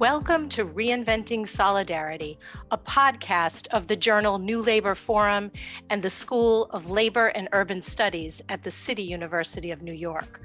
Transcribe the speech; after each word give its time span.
Welcome 0.00 0.48
to 0.50 0.64
Reinventing 0.64 1.46
Solidarity, 1.46 2.38
a 2.70 2.78
podcast 2.78 3.68
of 3.68 3.86
the 3.86 3.96
journal 3.96 4.38
New 4.38 4.62
Labor 4.62 4.94
Forum 4.94 5.52
and 5.90 6.02
the 6.02 6.08
School 6.08 6.70
of 6.70 6.88
Labor 6.88 7.26
and 7.26 7.50
Urban 7.52 7.82
Studies 7.82 8.40
at 8.48 8.62
the 8.62 8.70
City 8.70 9.02
University 9.02 9.72
of 9.72 9.82
New 9.82 9.92
York. 9.92 10.40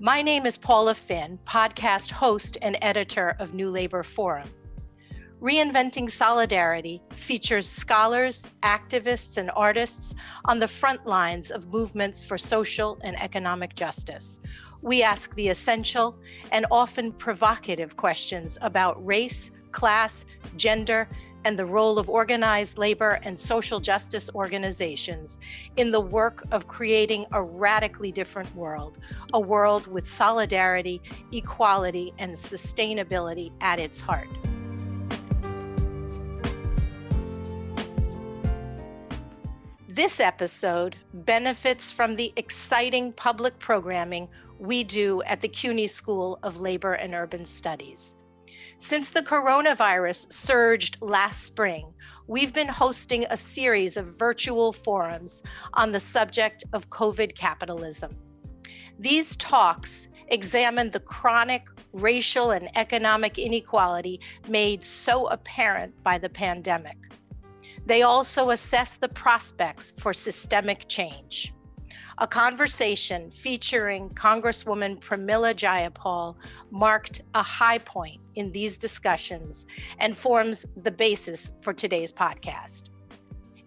My 0.00 0.22
name 0.22 0.44
is 0.44 0.58
Paula 0.58 0.96
Finn, 0.96 1.38
podcast 1.46 2.10
host 2.10 2.58
and 2.62 2.76
editor 2.82 3.36
of 3.38 3.54
New 3.54 3.70
Labor 3.70 4.02
Forum. 4.02 4.48
Reinventing 5.40 6.10
Solidarity 6.10 7.00
features 7.12 7.68
scholars, 7.68 8.50
activists, 8.64 9.38
and 9.38 9.52
artists 9.54 10.16
on 10.46 10.58
the 10.58 10.66
front 10.66 11.06
lines 11.06 11.52
of 11.52 11.68
movements 11.68 12.24
for 12.24 12.36
social 12.36 12.98
and 13.04 13.14
economic 13.22 13.76
justice 13.76 14.40
we 14.82 15.02
ask 15.02 15.34
the 15.34 15.48
essential 15.48 16.16
and 16.52 16.66
often 16.70 17.12
provocative 17.12 17.96
questions 17.96 18.58
about 18.62 19.04
race, 19.04 19.50
class, 19.72 20.24
gender, 20.56 21.08
and 21.44 21.58
the 21.58 21.64
role 21.64 21.98
of 21.98 22.10
organized 22.10 22.76
labor 22.76 23.18
and 23.22 23.38
social 23.38 23.80
justice 23.80 24.28
organizations 24.34 25.38
in 25.76 25.90
the 25.90 26.00
work 26.00 26.44
of 26.50 26.66
creating 26.66 27.24
a 27.32 27.42
radically 27.42 28.12
different 28.12 28.54
world, 28.54 28.98
a 29.32 29.40
world 29.40 29.86
with 29.86 30.06
solidarity, 30.06 31.00
equality, 31.32 32.12
and 32.18 32.32
sustainability 32.32 33.52
at 33.62 33.78
its 33.78 34.00
heart. 34.00 34.28
This 39.88 40.20
episode 40.20 40.96
benefits 41.12 41.90
from 41.90 42.16
the 42.16 42.32
exciting 42.36 43.12
public 43.12 43.58
programming 43.58 44.28
we 44.60 44.84
do 44.84 45.22
at 45.22 45.40
the 45.40 45.48
CUNY 45.48 45.86
School 45.86 46.38
of 46.42 46.60
Labor 46.60 46.92
and 46.92 47.14
Urban 47.14 47.46
Studies. 47.46 48.14
Since 48.78 49.10
the 49.10 49.22
coronavirus 49.22 50.30
surged 50.30 50.98
last 51.00 51.44
spring, 51.44 51.92
we've 52.26 52.52
been 52.52 52.68
hosting 52.68 53.24
a 53.30 53.36
series 53.36 53.96
of 53.96 54.18
virtual 54.18 54.72
forums 54.72 55.42
on 55.74 55.92
the 55.92 56.00
subject 56.00 56.64
of 56.74 56.90
COVID 56.90 57.34
capitalism. 57.34 58.14
These 58.98 59.36
talks 59.36 60.08
examine 60.28 60.90
the 60.90 61.00
chronic 61.00 61.64
racial 61.94 62.50
and 62.50 62.68
economic 62.76 63.38
inequality 63.38 64.20
made 64.46 64.84
so 64.84 65.26
apparent 65.28 65.94
by 66.02 66.18
the 66.18 66.28
pandemic. 66.28 66.98
They 67.86 68.02
also 68.02 68.50
assess 68.50 68.96
the 68.96 69.08
prospects 69.08 69.90
for 69.90 70.12
systemic 70.12 70.86
change 70.86 71.54
a 72.20 72.26
conversation 72.26 73.30
featuring 73.30 74.10
Congresswoman 74.10 75.00
Pramila 75.00 75.54
Jayapal 75.54 76.36
marked 76.70 77.22
a 77.34 77.42
high 77.42 77.78
point 77.78 78.20
in 78.34 78.52
these 78.52 78.76
discussions 78.76 79.64
and 80.00 80.14
forms 80.14 80.66
the 80.76 80.90
basis 80.90 81.52
for 81.62 81.72
today's 81.72 82.12
podcast. 82.12 82.90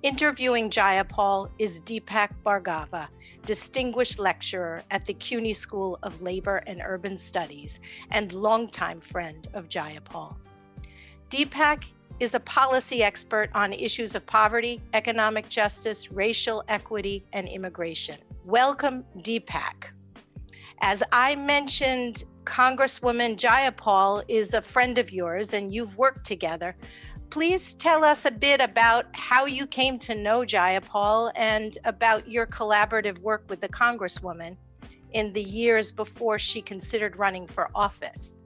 Interviewing 0.04 0.70
Jayapal 0.70 1.50
is 1.58 1.82
Deepak 1.82 2.30
Bhargava, 2.46 3.08
Distinguished 3.44 4.20
Lecturer 4.20 4.84
at 4.92 5.04
the 5.08 5.16
CUNY 5.16 5.54
School 5.54 5.98
of 6.04 6.22
Labor 6.22 6.58
and 6.68 6.80
Urban 6.86 7.18
Studies 7.18 7.80
and 8.12 8.34
longtime 8.34 9.02
friend 9.02 9.48
of 9.56 9.68
Jayapal. 9.68 10.36
Deepak 11.32 11.86
is 12.20 12.36
a 12.36 12.40
policy 12.42 13.02
expert 13.02 13.50
on 13.56 13.74
issues 13.74 14.14
of 14.14 14.24
poverty, 14.28 14.80
economic 14.94 15.50
justice, 15.50 16.12
racial 16.12 16.64
equity, 16.68 17.26
and 17.34 17.48
immigration. 17.48 18.20
Welcome, 18.46 19.06
Deepak. 19.20 19.94
As 20.82 21.02
I 21.14 21.34
mentioned, 21.34 22.26
Congresswoman 22.44 23.38
Jayapal 23.38 24.26
is 24.28 24.54
a 24.54 24.62
friend 24.62 24.98
of 24.98 25.14
yours 25.14 25.54
and 25.54 25.74
you've 25.74 25.98
worked 25.98 26.26
together. 26.26 26.76
Please 27.30 27.74
tell 27.74 28.04
us 28.04 28.26
a 28.26 28.32
bit 28.32 28.60
about 28.60 29.06
how 29.14 29.46
you 29.46 29.66
came 29.66 29.98
to 30.00 30.14
know 30.14 30.42
Jayapal 30.42 31.32
and 31.38 31.78
about 31.86 32.30
your 32.30 32.46
collaborative 32.46 33.18
work 33.20 33.46
with 33.48 33.62
the 33.62 33.70
Congresswoman 33.70 34.58
in 35.14 35.32
the 35.32 35.42
years 35.42 35.94
before 35.94 36.38
she 36.38 36.62
considered 36.62 37.16
running 37.16 37.48
for 37.48 37.70
office. 37.74 38.40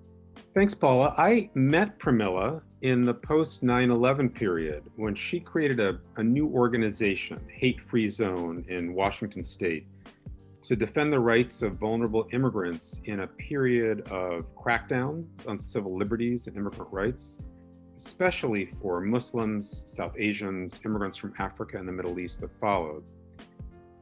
Thanks, 0.56 0.74
Paula. 0.74 1.14
I 1.18 1.50
met 1.54 2.00
Pramila 2.00 2.62
in 2.82 3.04
the 3.04 3.14
post 3.14 3.64
9 3.64 3.92
11 3.92 4.30
period 4.30 4.84
when 4.96 5.14
she 5.14 5.40
created 5.40 5.80
a, 5.80 6.00
a 6.16 6.24
new 6.24 6.48
organization, 6.48 7.40
Hate 7.48 7.80
Free 7.82 8.10
Zone, 8.10 8.66
in 8.68 8.94
Washington 8.94 9.44
state 9.44 9.88
to 10.64 10.76
defend 10.76 11.14
the 11.14 11.20
rights 11.20 11.62
of 11.62 11.74
vulnerable 11.74 12.28
immigrants 12.34 13.00
in 13.06 13.22
a 13.22 13.28
period 13.28 14.02
of 14.10 14.46
crackdowns 14.56 15.48
on 15.48 15.58
civil 15.58 15.96
liberties 15.96 16.48
and 16.48 16.58
immigrant 16.58 16.92
rights, 16.92 17.40
especially 17.96 18.66
for 18.82 19.00
Muslims, 19.00 19.84
South 19.86 20.14
Asians, 20.18 20.80
immigrants 20.84 21.16
from 21.16 21.34
Africa 21.40 21.78
and 21.78 21.88
the 21.88 21.92
Middle 21.92 22.20
East 22.20 22.42
that 22.42 22.54
followed. 22.60 23.04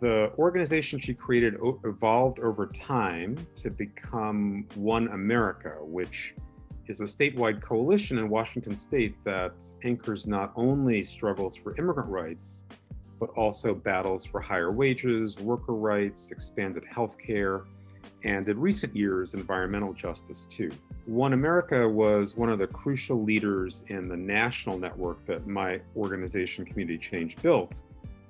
The 0.01 0.31
organization 0.38 1.00
she 1.00 1.13
created 1.13 1.56
evolved 1.85 2.39
over 2.39 2.67
time 2.67 3.38
to 3.56 3.69
become 3.69 4.67
One 4.75 5.07
America, 5.09 5.78
which 5.81 6.35
is 6.88 7.01
a 7.01 7.06
statewide 7.06 7.61
coalition 7.61 8.17
in 8.19 8.29
Washington 8.29 8.75
state 8.75 9.16
that 9.23 9.63
anchors 9.84 10.28
not 10.28 10.51
only 10.55 11.01
struggles 11.01 11.55
for 11.55 11.75
immigrant 11.78 12.09
rights, 12.09 12.66
but 13.19 13.29
also 13.31 13.73
battles 13.73 14.25
for 14.25 14.41
higher 14.41 14.72
wages, 14.72 15.39
worker 15.39 15.73
rights, 15.73 16.31
expanded 16.31 16.84
health 16.85 17.16
care, 17.17 17.63
and 18.23 18.47
in 18.50 18.59
recent 18.59 18.95
years, 18.95 19.34
environmental 19.34 19.94
justice 19.94 20.47
too. 20.50 20.72
One 21.05 21.34
America 21.34 21.88
was 21.88 22.35
one 22.35 22.50
of 22.50 22.59
the 22.59 22.67
crucial 22.67 23.23
leaders 23.23 23.85
in 23.88 24.09
the 24.09 24.17
national 24.17 24.78
network 24.78 25.25
that 25.28 25.47
my 25.47 25.79
organization, 25.95 26.66
Community 26.66 26.97
Change, 26.97 27.35
built 27.38 27.81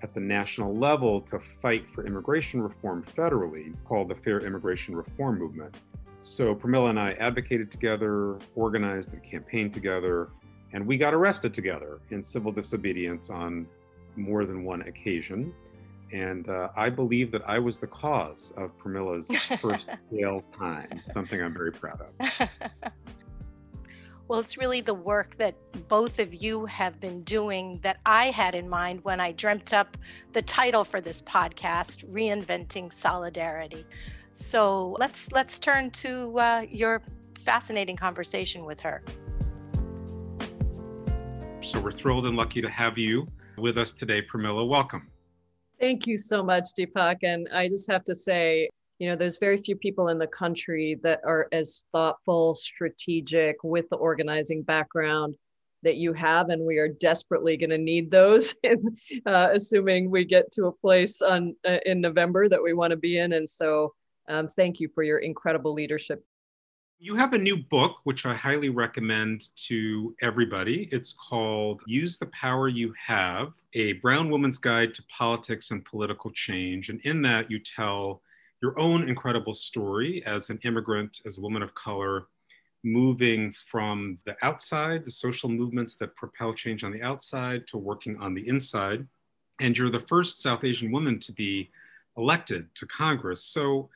at 0.06 0.14
the 0.14 0.20
national 0.20 0.78
level 0.78 1.20
to 1.20 1.40
fight 1.40 1.90
for 1.90 2.06
immigration 2.06 2.62
reform 2.62 3.04
federally, 3.18 3.74
called 3.86 4.08
the 4.08 4.14
Fair 4.14 4.40
Immigration 4.40 4.96
Reform 4.96 5.40
Movement. 5.40 5.76
So 6.20 6.54
Pramila 6.54 6.92
and 6.92 7.00
I 7.00 7.14
advocated 7.14 7.72
together, 7.72 8.38
organized 8.54 9.14
and 9.14 9.24
campaigned 9.24 9.74
together, 9.74 10.30
and 10.74 10.86
we 10.86 10.96
got 10.96 11.16
arrested 11.16 11.56
together 11.56 12.02
in 12.12 12.22
civil 12.22 12.52
disobedience 12.52 13.32
on 13.32 13.66
more 14.16 14.46
than 14.46 14.64
one 14.64 14.84
occasion. 14.84 15.52
And 16.14 16.48
uh, 16.50 16.70
I 16.78 16.92
believe 16.92 17.32
that 17.32 17.42
I 17.50 17.58
was 17.58 17.80
the 17.80 17.88
cause 17.88 18.54
of 18.58 18.78
Pramila's 18.78 19.36
first 19.60 19.90
jail 20.14 20.44
time, 20.56 21.02
something 21.10 21.42
I'm 21.42 21.54
very 21.54 21.72
proud 21.72 22.00
of. 22.02 22.50
Well, 24.28 24.40
it's 24.40 24.58
really 24.58 24.82
the 24.82 24.94
work 24.94 25.38
that 25.38 25.54
both 25.88 26.18
of 26.18 26.34
you 26.34 26.66
have 26.66 27.00
been 27.00 27.22
doing 27.24 27.80
that 27.84 28.00
I 28.08 28.32
had 28.32 28.56
in 28.56 28.68
mind 28.68 29.04
when 29.04 29.20
I 29.20 29.32
dreamt 29.34 29.72
up 29.72 29.98
the 30.34 30.42
title 30.42 30.84
for 30.84 31.00
this 31.00 31.22
podcast, 31.22 32.04
Reinventing 32.12 32.92
Solidarity. 32.92 33.86
So 34.34 34.98
let's 35.00 35.32
let's 35.32 35.60
turn 35.60 35.92
to 35.92 36.40
uh, 36.40 36.66
your 36.68 37.04
fascinating 37.46 37.96
conversation 37.96 38.66
with 38.66 38.80
her. 38.80 39.04
So 41.62 41.80
we're 41.80 41.92
thrilled 41.92 42.26
and 42.26 42.36
lucky 42.36 42.64
to 42.64 42.70
have 42.70 42.98
you 42.98 43.28
with 43.60 43.78
us 43.78 43.94
today, 43.94 44.24
Pramila. 44.24 44.68
Welcome. 44.68 45.08
Thank 45.80 46.08
you 46.08 46.18
so 46.18 46.42
much, 46.42 46.66
Deepak. 46.78 47.18
And 47.22 47.48
I 47.54 47.68
just 47.68 47.90
have 47.92 48.04
to 48.06 48.16
say, 48.16 48.70
you 49.00 49.10
know, 49.10 49.16
there's 49.16 49.38
very 49.38 49.62
few 49.62 49.76
people 49.76 50.08
in 50.10 50.18
the 50.18 50.28
country 50.28 51.00
that 51.04 51.22
are 51.26 51.48
as 51.52 51.86
thoughtful, 51.92 52.56
strategic, 52.56 53.58
with 53.64 53.90
the 53.90 53.98
organizing 53.98 54.64
background 54.64 55.36
that 55.84 55.98
you 55.98 56.14
have, 56.14 56.50
and 56.50 56.66
we 56.66 56.78
are 56.78 56.88
desperately 56.88 57.58
going 57.58 57.70
to 57.70 57.78
need 57.78 58.10
those, 58.10 58.56
in, 58.64 58.98
uh, 59.26 59.50
assuming 59.54 60.10
we 60.10 60.26
get 60.26 60.52
to 60.54 60.66
a 60.66 60.72
place 60.72 61.22
on 61.22 61.56
uh, 61.68 61.78
in 61.86 62.02
November 62.02 62.50
that 62.50 62.64
we 62.64 62.74
want 62.74 62.92
to 62.92 62.98
be 62.98 63.20
in. 63.20 63.34
And 63.34 63.50
so, 63.50 63.94
um, 64.28 64.48
thank 64.48 64.80
you 64.80 64.90
for 64.96 65.04
your 65.04 65.20
incredible 65.20 65.74
leadership 65.74 66.24
you 67.00 67.16
have 67.16 67.34
a 67.34 67.38
new 67.38 67.58
book, 67.58 67.98
which 68.04 68.26
I 68.26 68.34
highly 68.34 68.70
recommend 68.70 69.50
to 69.68 70.16
everybody. 70.22 70.88
It's 70.92 71.14
called 71.14 71.82
Use 71.86 72.18
the 72.18 72.28
Power 72.28 72.68
You 72.68 72.94
Have 73.06 73.52
A 73.74 73.94
Brown 73.94 74.30
Woman's 74.30 74.58
Guide 74.58 74.94
to 74.96 75.04
Politics 75.04 75.72
and 75.72 75.84
Political 75.84 76.32
Change. 76.32 76.90
And 76.90 77.02
in 77.02 77.22
that, 77.24 77.52
you 77.52 77.60
tell 77.60 78.22
your 78.66 78.80
own 78.80 79.08
incredible 79.08 79.54
story 79.54 80.26
as 80.26 80.50
an 80.50 80.58
immigrant, 80.64 81.22
as 81.24 81.38
a 81.38 81.42
woman 81.42 81.62
of 81.62 81.76
color, 81.76 82.26
moving 82.84 83.54
from 83.70 84.18
the 84.26 84.36
outside, 84.42 85.06
the 85.06 85.12
social 85.12 85.50
movements 85.50 85.94
that 85.98 86.16
propel 86.16 86.52
change 86.52 86.84
on 86.84 86.92
the 86.92 87.04
outside, 87.04 87.68
to 87.68 87.78
working 87.78 88.18
on 88.18 88.34
the 88.34 88.48
inside. 88.48 89.06
And 89.60 89.78
you're 89.78 89.92
the 89.92 90.00
first 90.00 90.42
South 90.42 90.64
Asian 90.64 90.92
woman 90.92 91.20
to 91.20 91.32
be 91.32 91.70
elected 92.18 92.74
to 92.74 92.88
Congress. 92.88 93.44
So 93.44 93.88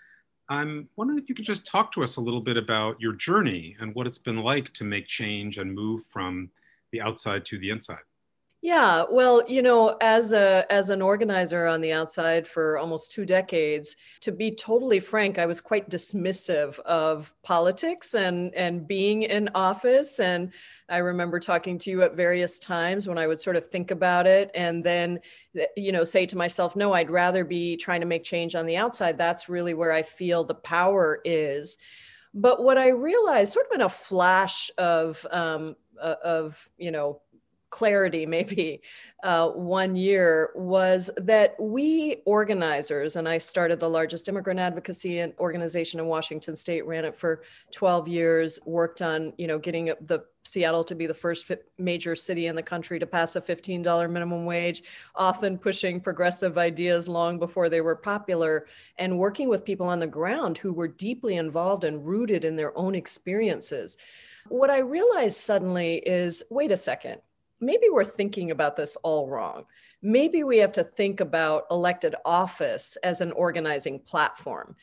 I'm 0.49 0.87
wondering 0.97 1.17
if 1.17 1.29
you 1.29 1.33
could 1.33 1.45
just 1.45 1.65
talk 1.65 1.91
to 1.93 2.03
us 2.03 2.17
a 2.17 2.21
little 2.21 2.41
bit 2.41 2.55
about 2.55 3.01
your 3.01 3.13
journey 3.13 3.75
and 3.79 3.95
what 3.95 4.05
it's 4.05 4.19
been 4.19 4.43
like 4.43 4.71
to 4.75 4.83
make 4.83 5.07
change 5.07 5.57
and 5.57 5.73
move 5.73 6.03
from 6.13 6.51
the 6.91 7.01
outside 7.01 7.43
to 7.45 7.57
the 7.57 7.71
inside. 7.71 8.08
Yeah, 8.61 9.05
well, 9.09 9.41
you 9.47 9.61
know, 9.61 9.95
as 10.01 10.33
a 10.33 10.65
as 10.69 10.89
an 10.89 11.01
organizer 11.01 11.65
on 11.65 11.79
the 11.79 11.93
outside 11.93 12.45
for 12.45 12.77
almost 12.77 13.09
two 13.09 13.25
decades, 13.25 13.95
to 14.19 14.33
be 14.33 14.53
totally 14.53 14.99
frank, 14.99 15.39
I 15.39 15.45
was 15.45 15.61
quite 15.61 15.89
dismissive 15.89 16.77
of 16.79 17.33
politics 17.41 18.13
and 18.15 18.53
and 18.55 18.85
being 18.85 19.23
in 19.23 19.49
office 19.55 20.19
and 20.19 20.51
I 20.89 20.97
remember 20.97 21.39
talking 21.39 21.77
to 21.79 21.89
you 21.89 22.01
at 22.03 22.15
various 22.15 22.59
times 22.59 23.07
when 23.07 23.17
I 23.17 23.27
would 23.27 23.39
sort 23.39 23.55
of 23.55 23.65
think 23.65 23.91
about 23.91 24.27
it 24.27 24.51
and 24.55 24.83
then 24.83 25.19
you 25.77 25.93
know 25.93 26.03
say 26.03 26.25
to 26.25 26.37
myself, 26.37 26.75
no, 26.75 26.91
I'd 26.91 27.09
rather 27.09 27.45
be 27.45 27.77
trying 27.77 28.01
to 28.01 28.07
make 28.07 28.25
change 28.25 28.55
on 28.55 28.65
the 28.65 28.75
outside. 28.75 29.17
That's 29.17 29.47
really 29.47 29.73
where 29.73 29.93
I 29.93 30.01
feel 30.01 30.43
the 30.43 30.55
power 30.55 31.21
is. 31.23 31.77
But 32.33 32.63
what 32.63 32.77
I 32.77 32.89
realized, 32.89 33.53
sort 33.53 33.67
of 33.67 33.75
in 33.75 33.81
a 33.81 33.89
flash 33.89 34.69
of 34.77 35.25
um, 35.31 35.75
uh, 35.99 36.15
of 36.23 36.69
you 36.77 36.91
know 36.91 37.21
clarity 37.69 38.25
maybe 38.25 38.81
uh, 39.23 39.49
one 39.49 39.95
year 39.95 40.51
was 40.55 41.09
that 41.17 41.55
we 41.59 42.21
organizers 42.25 43.15
and 43.15 43.27
i 43.27 43.37
started 43.37 43.79
the 43.79 43.89
largest 43.89 44.27
immigrant 44.27 44.59
advocacy 44.59 45.19
and 45.19 45.33
organization 45.39 45.99
in 45.99 46.05
washington 46.05 46.55
state 46.55 46.85
ran 46.85 47.05
it 47.05 47.15
for 47.15 47.43
12 47.71 48.07
years 48.07 48.59
worked 48.65 49.01
on 49.01 49.33
you 49.37 49.47
know 49.47 49.59
getting 49.59 49.85
the 50.01 50.23
seattle 50.49 50.83
to 50.83 50.95
be 50.95 51.05
the 51.05 51.13
first 51.13 51.51
major 51.77 52.15
city 52.15 52.47
in 52.47 52.55
the 52.55 52.63
country 52.63 52.97
to 52.99 53.05
pass 53.05 53.35
a 53.35 53.41
$15 53.41 54.09
minimum 54.09 54.45
wage 54.45 54.83
often 55.15 55.57
pushing 55.57 55.99
progressive 55.99 56.57
ideas 56.57 57.07
long 57.07 57.37
before 57.39 57.69
they 57.69 57.81
were 57.81 57.95
popular 57.95 58.65
and 58.97 59.17
working 59.17 59.47
with 59.47 59.65
people 59.65 59.87
on 59.87 59.99
the 59.99 60.07
ground 60.07 60.57
who 60.57 60.73
were 60.73 60.87
deeply 60.87 61.35
involved 61.35 61.83
and 61.83 62.05
rooted 62.05 62.43
in 62.45 62.55
their 62.55 62.75
own 62.77 62.95
experiences. 62.95 63.97
What 64.47 64.69
I 64.69 64.79
realized 64.79 65.37
suddenly 65.37 65.97
is 65.97 66.43
wait 66.49 66.71
a 66.71 66.77
second, 66.77 67.21
maybe 67.59 67.87
we're 67.91 68.05
thinking 68.05 68.51
about 68.51 68.75
this 68.75 68.95
all 68.97 69.27
wrong. 69.27 69.65
Maybe 70.01 70.43
we 70.43 70.57
have 70.59 70.71
to 70.73 70.83
think 70.83 71.19
about 71.19 71.65
elected 71.71 72.15
office 72.25 72.97
as 73.03 73.21
an 73.21 73.31
organizing 73.33 73.99
platform 73.99 74.75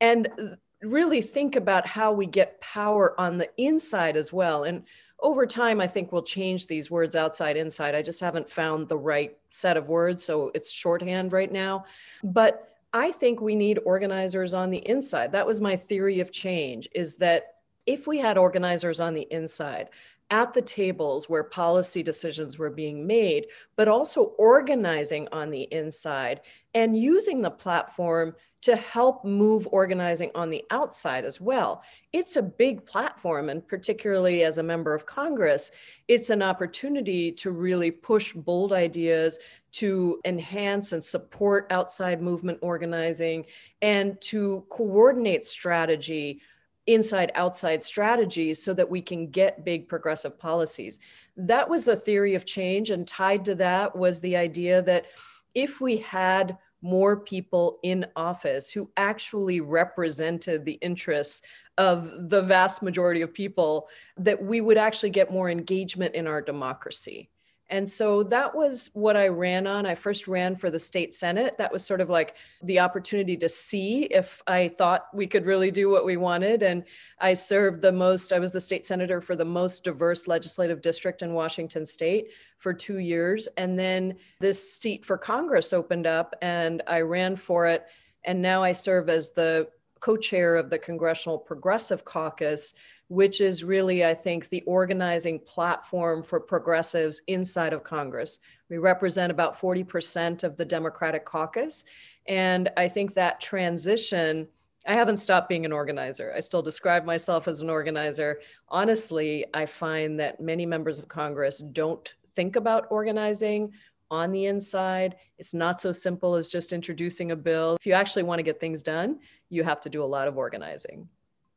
and 0.00 0.56
really 0.82 1.22
think 1.22 1.56
about 1.56 1.86
how 1.86 2.12
we 2.12 2.26
get 2.26 2.60
power 2.60 3.18
on 3.18 3.38
the 3.38 3.48
inside 3.56 4.16
as 4.16 4.32
well. 4.32 4.64
And 4.64 4.84
over 5.20 5.46
time, 5.46 5.80
I 5.80 5.86
think 5.86 6.12
we'll 6.12 6.22
change 6.22 6.66
these 6.66 6.90
words 6.90 7.16
outside, 7.16 7.56
inside. 7.56 7.94
I 7.94 8.02
just 8.02 8.20
haven't 8.20 8.50
found 8.50 8.88
the 8.88 8.98
right 8.98 9.36
set 9.48 9.76
of 9.76 9.88
words. 9.88 10.22
So 10.24 10.50
it's 10.54 10.70
shorthand 10.70 11.32
right 11.32 11.50
now. 11.50 11.84
But 12.22 12.68
I 12.92 13.10
think 13.10 13.40
we 13.40 13.54
need 13.54 13.78
organizers 13.84 14.54
on 14.54 14.70
the 14.70 14.86
inside. 14.88 15.32
That 15.32 15.46
was 15.46 15.60
my 15.60 15.76
theory 15.76 16.20
of 16.20 16.30
change 16.30 16.88
is 16.94 17.16
that 17.16 17.54
if 17.86 18.06
we 18.06 18.18
had 18.18 18.38
organizers 18.38 19.00
on 19.00 19.14
the 19.14 19.26
inside 19.30 19.90
at 20.30 20.54
the 20.54 20.62
tables 20.62 21.28
where 21.28 21.44
policy 21.44 22.02
decisions 22.02 22.58
were 22.58 22.70
being 22.70 23.06
made, 23.06 23.46
but 23.76 23.88
also 23.88 24.34
organizing 24.38 25.28
on 25.32 25.50
the 25.50 25.62
inside 25.72 26.40
and 26.74 26.96
using 26.96 27.42
the 27.42 27.50
platform 27.50 28.34
to 28.64 28.76
help 28.76 29.26
move 29.26 29.68
organizing 29.72 30.30
on 30.34 30.48
the 30.48 30.64
outside 30.70 31.26
as 31.26 31.38
well. 31.38 31.82
It's 32.14 32.36
a 32.36 32.42
big 32.42 32.86
platform, 32.86 33.50
and 33.50 33.66
particularly 33.66 34.42
as 34.42 34.56
a 34.56 34.62
member 34.62 34.94
of 34.94 35.04
Congress, 35.04 35.70
it's 36.08 36.30
an 36.30 36.42
opportunity 36.42 37.30
to 37.32 37.50
really 37.50 37.90
push 37.90 38.32
bold 38.32 38.72
ideas, 38.72 39.38
to 39.72 40.18
enhance 40.24 40.92
and 40.92 41.04
support 41.04 41.66
outside 41.70 42.22
movement 42.22 42.58
organizing, 42.62 43.44
and 43.82 44.18
to 44.22 44.64
coordinate 44.70 45.44
strategy 45.44 46.40
inside 46.86 47.32
outside 47.34 47.82
strategies 47.82 48.62
so 48.62 48.74
that 48.74 48.90
we 48.90 49.00
can 49.00 49.30
get 49.30 49.64
big 49.64 49.88
progressive 49.88 50.38
policies. 50.38 50.98
That 51.36 51.68
was 51.68 51.84
the 51.84 51.96
theory 51.96 52.34
of 52.34 52.44
change. 52.44 52.90
And 52.90 53.06
tied 53.06 53.44
to 53.46 53.54
that 53.56 53.96
was 53.96 54.20
the 54.20 54.36
idea 54.36 54.82
that 54.82 55.06
if 55.54 55.80
we 55.80 55.98
had 55.98 56.58
more 56.82 57.16
people 57.16 57.78
in 57.82 58.06
office 58.14 58.70
who 58.70 58.90
actually 58.96 59.60
represented 59.60 60.64
the 60.64 60.78
interests 60.82 61.42
of 61.78 62.28
the 62.28 62.42
vast 62.42 62.82
majority 62.82 63.22
of 63.22 63.32
people, 63.32 63.88
that 64.18 64.40
we 64.40 64.60
would 64.60 64.76
actually 64.76 65.10
get 65.10 65.32
more 65.32 65.48
engagement 65.48 66.14
in 66.14 66.26
our 66.26 66.42
democracy. 66.42 67.30
And 67.74 67.90
so 67.90 68.22
that 68.22 68.54
was 68.54 68.90
what 68.94 69.16
I 69.16 69.26
ran 69.26 69.66
on. 69.66 69.84
I 69.84 69.96
first 69.96 70.28
ran 70.28 70.54
for 70.54 70.70
the 70.70 70.78
state 70.78 71.12
senate. 71.12 71.58
That 71.58 71.72
was 71.72 71.84
sort 71.84 72.00
of 72.00 72.08
like 72.08 72.36
the 72.62 72.78
opportunity 72.78 73.36
to 73.38 73.48
see 73.48 74.04
if 74.04 74.40
I 74.46 74.68
thought 74.68 75.08
we 75.12 75.26
could 75.26 75.44
really 75.44 75.72
do 75.72 75.90
what 75.90 76.04
we 76.04 76.16
wanted. 76.16 76.62
And 76.62 76.84
I 77.18 77.34
served 77.34 77.82
the 77.82 77.90
most, 77.90 78.32
I 78.32 78.38
was 78.38 78.52
the 78.52 78.60
state 78.60 78.86
senator 78.86 79.20
for 79.20 79.34
the 79.34 79.44
most 79.44 79.82
diverse 79.82 80.28
legislative 80.28 80.82
district 80.82 81.22
in 81.22 81.34
Washington 81.34 81.84
state 81.84 82.28
for 82.58 82.72
two 82.72 82.98
years. 82.98 83.48
And 83.56 83.76
then 83.76 84.18
this 84.38 84.72
seat 84.72 85.04
for 85.04 85.18
Congress 85.18 85.72
opened 85.72 86.06
up 86.06 86.32
and 86.42 86.80
I 86.86 87.00
ran 87.00 87.34
for 87.34 87.66
it. 87.66 87.86
And 88.22 88.40
now 88.40 88.62
I 88.62 88.70
serve 88.70 89.08
as 89.08 89.32
the 89.32 89.66
co 89.98 90.16
chair 90.16 90.54
of 90.54 90.70
the 90.70 90.78
Congressional 90.78 91.38
Progressive 91.38 92.04
Caucus 92.04 92.76
which 93.08 93.40
is 93.40 93.64
really, 93.64 94.04
I 94.04 94.14
think, 94.14 94.48
the 94.48 94.62
organizing 94.62 95.38
platform 95.38 96.22
for 96.22 96.40
progressives 96.40 97.22
inside 97.26 97.72
of 97.72 97.84
Congress. 97.84 98.38
We 98.68 98.78
represent 98.78 99.30
about 99.30 99.60
40% 99.60 100.44
of 100.44 100.56
the 100.56 100.64
Democratic 100.64 101.24
caucus. 101.24 101.84
And 102.26 102.70
I 102.76 102.88
think 102.88 103.14
that 103.14 103.40
transition, 103.40 104.48
I 104.86 104.94
haven't 104.94 105.18
stopped 105.18 105.48
being 105.48 105.66
an 105.66 105.72
organizer. 105.72 106.32
I 106.34 106.40
still 106.40 106.62
describe 106.62 107.04
myself 107.04 107.46
as 107.46 107.60
an 107.60 107.68
organizer. 107.68 108.40
Honestly, 108.68 109.44
I 109.52 109.66
find 109.66 110.18
that 110.20 110.40
many 110.40 110.64
members 110.64 110.98
of 110.98 111.08
Congress 111.08 111.58
don't 111.58 112.14
think 112.34 112.56
about 112.56 112.86
organizing 112.90 113.72
on 114.10 114.32
the 114.32 114.46
inside. 114.46 115.16
It's 115.38 115.54
not 115.54 115.80
so 115.80 115.92
simple 115.92 116.34
as 116.36 116.48
just 116.48 116.72
introducing 116.72 117.32
a 117.32 117.36
bill. 117.36 117.76
If 117.78 117.86
you 117.86 117.92
actually 117.92 118.22
want 118.22 118.38
to 118.38 118.44
get 118.44 118.60
things 118.60 118.82
done, 118.82 119.20
you 119.50 119.62
have 119.64 119.80
to 119.82 119.90
do 119.90 120.02
a 120.02 120.06
lot 120.06 120.28
of 120.28 120.38
organizing. 120.38 121.08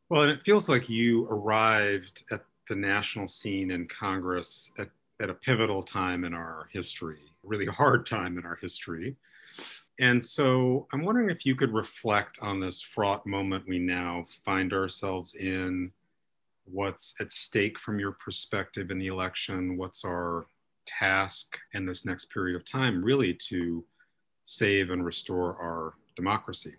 Well, 0.09 0.21
and 0.21 0.31
it 0.31 0.45
feels 0.45 0.69
like 0.69 0.89
you 0.89 1.27
arrived 1.27 2.23
at 2.31 2.45
the 2.69 2.75
national 2.75 3.27
scene 3.27 3.71
in 3.71 3.87
Congress 3.87 4.71
at, 4.77 4.89
at 5.19 5.29
a 5.29 5.33
pivotal 5.33 5.83
time 5.83 6.23
in 6.23 6.33
our 6.33 6.69
history, 6.71 7.19
really 7.43 7.65
hard 7.81 8.05
time 8.05 8.37
in 8.37 8.45
our 8.45 8.55
history. 8.55 9.17
And 9.99 10.23
so 10.23 10.87
I'm 10.93 11.03
wondering 11.03 11.29
if 11.29 11.45
you 11.45 11.55
could 11.55 11.73
reflect 11.73 12.37
on 12.41 12.59
this 12.59 12.81
fraught 12.81 13.25
moment 13.25 13.67
we 13.67 13.79
now 13.79 14.27
find 14.45 14.71
ourselves 14.71 15.35
in. 15.35 15.91
What's 16.69 17.15
at 17.19 17.31
stake 17.31 17.79
from 17.79 17.97
your 17.97 18.11
perspective 18.11 18.91
in 18.91 18.99
the 18.99 19.07
election? 19.07 19.77
What's 19.77 20.03
our 20.03 20.47
task 20.85 21.57
in 21.73 21.85
this 21.85 22.05
next 22.05 22.25
period 22.25 22.55
of 22.55 22.65
time, 22.65 23.03
really, 23.03 23.33
to 23.49 23.85
save 24.43 24.91
and 24.91 25.05
restore 25.05 25.55
our 25.61 25.93
democracy? 26.15 26.75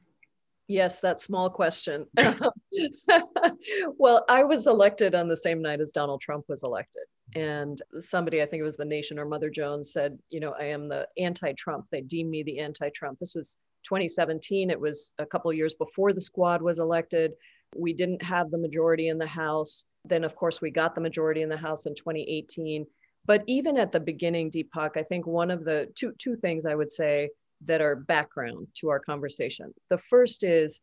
Yes, 0.69 1.01
that 1.01 1.23
small 1.23 1.49
question. 1.49 2.07
well, 3.99 4.25
I 4.29 4.45
was 4.45 4.67
elected 4.67 5.15
on 5.15 5.27
the 5.27 5.37
same 5.37 5.63
night 5.63 5.81
as 5.81 5.91
Donald 5.91 6.21
Trump 6.21 6.45
was 6.49 6.63
elected. 6.63 7.05
And 7.35 7.81
somebody, 7.99 8.43
I 8.43 8.47
think 8.47 8.61
it 8.61 8.65
was 8.65 8.77
the 8.77 8.85
Nation 8.85 9.19
or 9.19 9.25
Mother 9.25 9.49
Jones, 9.49 9.93
said, 9.93 10.19
you 10.29 10.41
know, 10.41 10.55
I 10.59 10.65
am 10.65 10.89
the 10.89 11.09
anti 11.17 11.53
Trump. 11.55 11.87
They 11.91 12.03
deem 12.03 12.31
me 12.31 12.43
the 12.43 12.59
anti 12.59 12.91
Trump. 12.91 13.19
This 13.19 13.35
was 13.35 13.57
2017. 13.85 14.71
It 14.71 14.79
was 14.79 15.15
a 15.19 15.27
couple 15.27 15.53
years 15.53 15.75
before 15.75 16.13
the 16.13 16.21
squad 16.21 16.61
was 16.61 16.79
elected. 16.79 17.33
We 17.75 17.95
didn't 17.95 18.23
have 18.23 18.51
the 18.51 18.59
majority 18.59 19.09
in 19.09 19.19
the 19.19 19.27
House. 19.27 19.87
Then, 20.05 20.23
of 20.23 20.37
course, 20.37 20.61
we 20.61 20.71
got 20.71 20.95
the 20.95 21.01
majority 21.01 21.43
in 21.43 21.49
the 21.49 21.57
House 21.57 21.87
in 21.87 21.95
2018. 21.95 22.87
But 23.27 23.43
even 23.47 23.77
at 23.79 23.93
the 23.93 24.01
beginning, 24.01 24.51
Deepak, 24.51 24.97
I 24.97 25.03
think 25.03 25.27
one 25.27 25.51
of 25.51 25.65
the 25.65 25.91
two, 25.95 26.13
two 26.19 26.37
things 26.37 26.67
I 26.67 26.75
would 26.75 26.93
say 26.93 27.31
that 27.65 27.81
are 27.81 27.97
background 27.97 28.69
to 28.81 28.89
our 28.89 29.01
conversation. 29.01 29.73
The 29.91 29.99
first 29.99 30.45
is, 30.45 30.81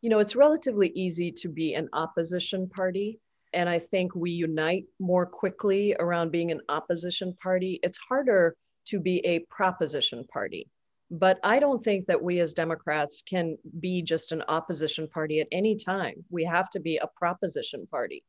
you 0.00 0.10
know, 0.10 0.18
it's 0.18 0.36
relatively 0.36 0.88
easy 0.94 1.32
to 1.32 1.48
be 1.48 1.74
an 1.74 1.88
opposition 1.92 2.68
party. 2.68 3.20
And 3.52 3.68
I 3.68 3.78
think 3.78 4.14
we 4.14 4.30
unite 4.30 4.84
more 5.00 5.26
quickly 5.26 5.96
around 5.98 6.30
being 6.30 6.50
an 6.50 6.60
opposition 6.68 7.34
party. 7.42 7.80
It's 7.82 7.98
harder 7.98 8.54
to 8.88 9.00
be 9.00 9.24
a 9.24 9.40
proposition 9.50 10.24
party. 10.32 10.68
But 11.10 11.38
I 11.42 11.58
don't 11.58 11.82
think 11.82 12.06
that 12.06 12.22
we 12.22 12.40
as 12.40 12.52
Democrats 12.52 13.22
can 13.22 13.56
be 13.80 14.02
just 14.02 14.32
an 14.32 14.42
opposition 14.48 15.08
party 15.08 15.40
at 15.40 15.48
any 15.50 15.76
time. 15.76 16.24
We 16.30 16.44
have 16.44 16.68
to 16.70 16.80
be 16.80 16.98
a 16.98 17.08
proposition 17.16 17.86
party. 17.86 18.24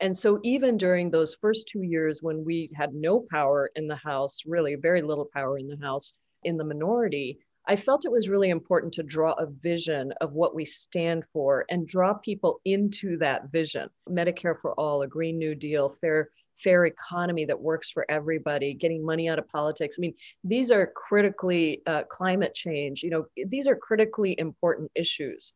And 0.00 0.16
so, 0.16 0.40
even 0.42 0.76
during 0.76 1.10
those 1.10 1.36
first 1.40 1.68
two 1.68 1.82
years 1.82 2.20
when 2.20 2.44
we 2.44 2.70
had 2.74 2.92
no 2.92 3.24
power 3.30 3.70
in 3.76 3.86
the 3.86 3.96
House, 3.96 4.40
really 4.44 4.74
very 4.74 5.02
little 5.02 5.28
power 5.32 5.56
in 5.56 5.68
the 5.68 5.78
House, 5.80 6.16
in 6.44 6.56
the 6.56 6.64
minority, 6.64 7.38
I 7.66 7.76
felt 7.76 8.04
it 8.04 8.12
was 8.12 8.28
really 8.28 8.50
important 8.50 8.92
to 8.94 9.02
draw 9.02 9.32
a 9.32 9.46
vision 9.46 10.12
of 10.20 10.34
what 10.34 10.54
we 10.54 10.64
stand 10.64 11.24
for 11.32 11.64
and 11.70 11.86
draw 11.86 12.14
people 12.14 12.60
into 12.64 13.16
that 13.18 13.50
vision. 13.50 13.88
Medicare 14.08 14.60
for 14.60 14.72
all, 14.74 15.02
a 15.02 15.08
Green 15.08 15.38
New 15.38 15.54
Deal, 15.54 15.88
fair 15.88 16.28
fair 16.56 16.86
economy 16.86 17.44
that 17.44 17.60
works 17.60 17.90
for 17.90 18.06
everybody, 18.08 18.74
getting 18.74 19.04
money 19.04 19.28
out 19.28 19.38
of 19.38 19.48
politics. 19.48 19.96
I 19.98 20.00
mean, 20.00 20.14
these 20.44 20.70
are 20.70 20.86
critically 20.94 21.82
uh, 21.86 22.04
climate 22.04 22.54
change. 22.54 23.02
You 23.02 23.10
know, 23.10 23.26
these 23.46 23.66
are 23.66 23.76
critically 23.76 24.38
important 24.38 24.90
issues. 24.94 25.52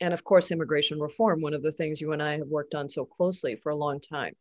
And 0.00 0.12
of 0.12 0.24
course, 0.24 0.50
immigration 0.50 1.00
reform, 1.00 1.40
one 1.40 1.54
of 1.54 1.62
the 1.62 1.72
things 1.72 2.00
you 2.00 2.12
and 2.12 2.22
I 2.22 2.38
have 2.38 2.48
worked 2.48 2.74
on 2.74 2.88
so 2.88 3.04
closely 3.04 3.56
for 3.56 3.70
a 3.70 3.76
long 3.76 4.00
time. 4.00 4.34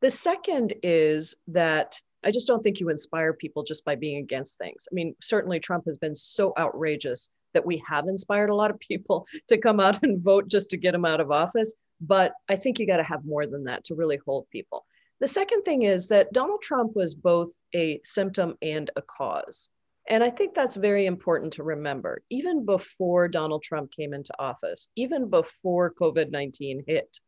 The 0.00 0.10
second 0.10 0.74
is 0.82 1.36
that 1.48 2.00
I 2.24 2.30
just 2.30 2.48
don't 2.48 2.62
think 2.62 2.80
you 2.80 2.88
inspire 2.88 3.32
people 3.32 3.62
just 3.62 3.84
by 3.84 3.94
being 3.94 4.18
against 4.18 4.58
things. 4.58 4.86
I 4.90 4.94
mean, 4.94 5.14
certainly 5.22 5.60
Trump 5.60 5.84
has 5.86 5.98
been 5.98 6.14
so 6.14 6.52
outrageous 6.58 7.30
that 7.52 7.64
we 7.64 7.82
have 7.88 8.08
inspired 8.08 8.50
a 8.50 8.54
lot 8.54 8.70
of 8.70 8.80
people 8.80 9.26
to 9.48 9.58
come 9.58 9.80
out 9.80 10.02
and 10.02 10.22
vote 10.22 10.48
just 10.48 10.70
to 10.70 10.76
get 10.76 10.94
him 10.94 11.04
out 11.04 11.20
of 11.20 11.30
office. 11.30 11.72
But 12.00 12.32
I 12.48 12.56
think 12.56 12.78
you 12.78 12.86
got 12.86 12.96
to 12.96 13.04
have 13.04 13.24
more 13.24 13.46
than 13.46 13.64
that 13.64 13.84
to 13.84 13.94
really 13.94 14.18
hold 14.24 14.46
people. 14.50 14.84
The 15.20 15.28
second 15.28 15.62
thing 15.62 15.82
is 15.82 16.08
that 16.08 16.32
Donald 16.32 16.60
Trump 16.62 16.96
was 16.96 17.14
both 17.14 17.50
a 17.74 18.00
symptom 18.04 18.56
and 18.60 18.90
a 18.96 19.02
cause. 19.02 19.68
And 20.08 20.22
I 20.22 20.28
think 20.28 20.54
that's 20.54 20.76
very 20.76 21.06
important 21.06 21.54
to 21.54 21.62
remember. 21.62 22.22
Even 22.30 22.66
before 22.66 23.28
Donald 23.28 23.62
Trump 23.62 23.90
came 23.92 24.12
into 24.12 24.34
office, 24.38 24.88
even 24.96 25.30
before 25.30 25.94
COVID 25.94 26.30
19 26.30 26.84
hit, 26.86 27.18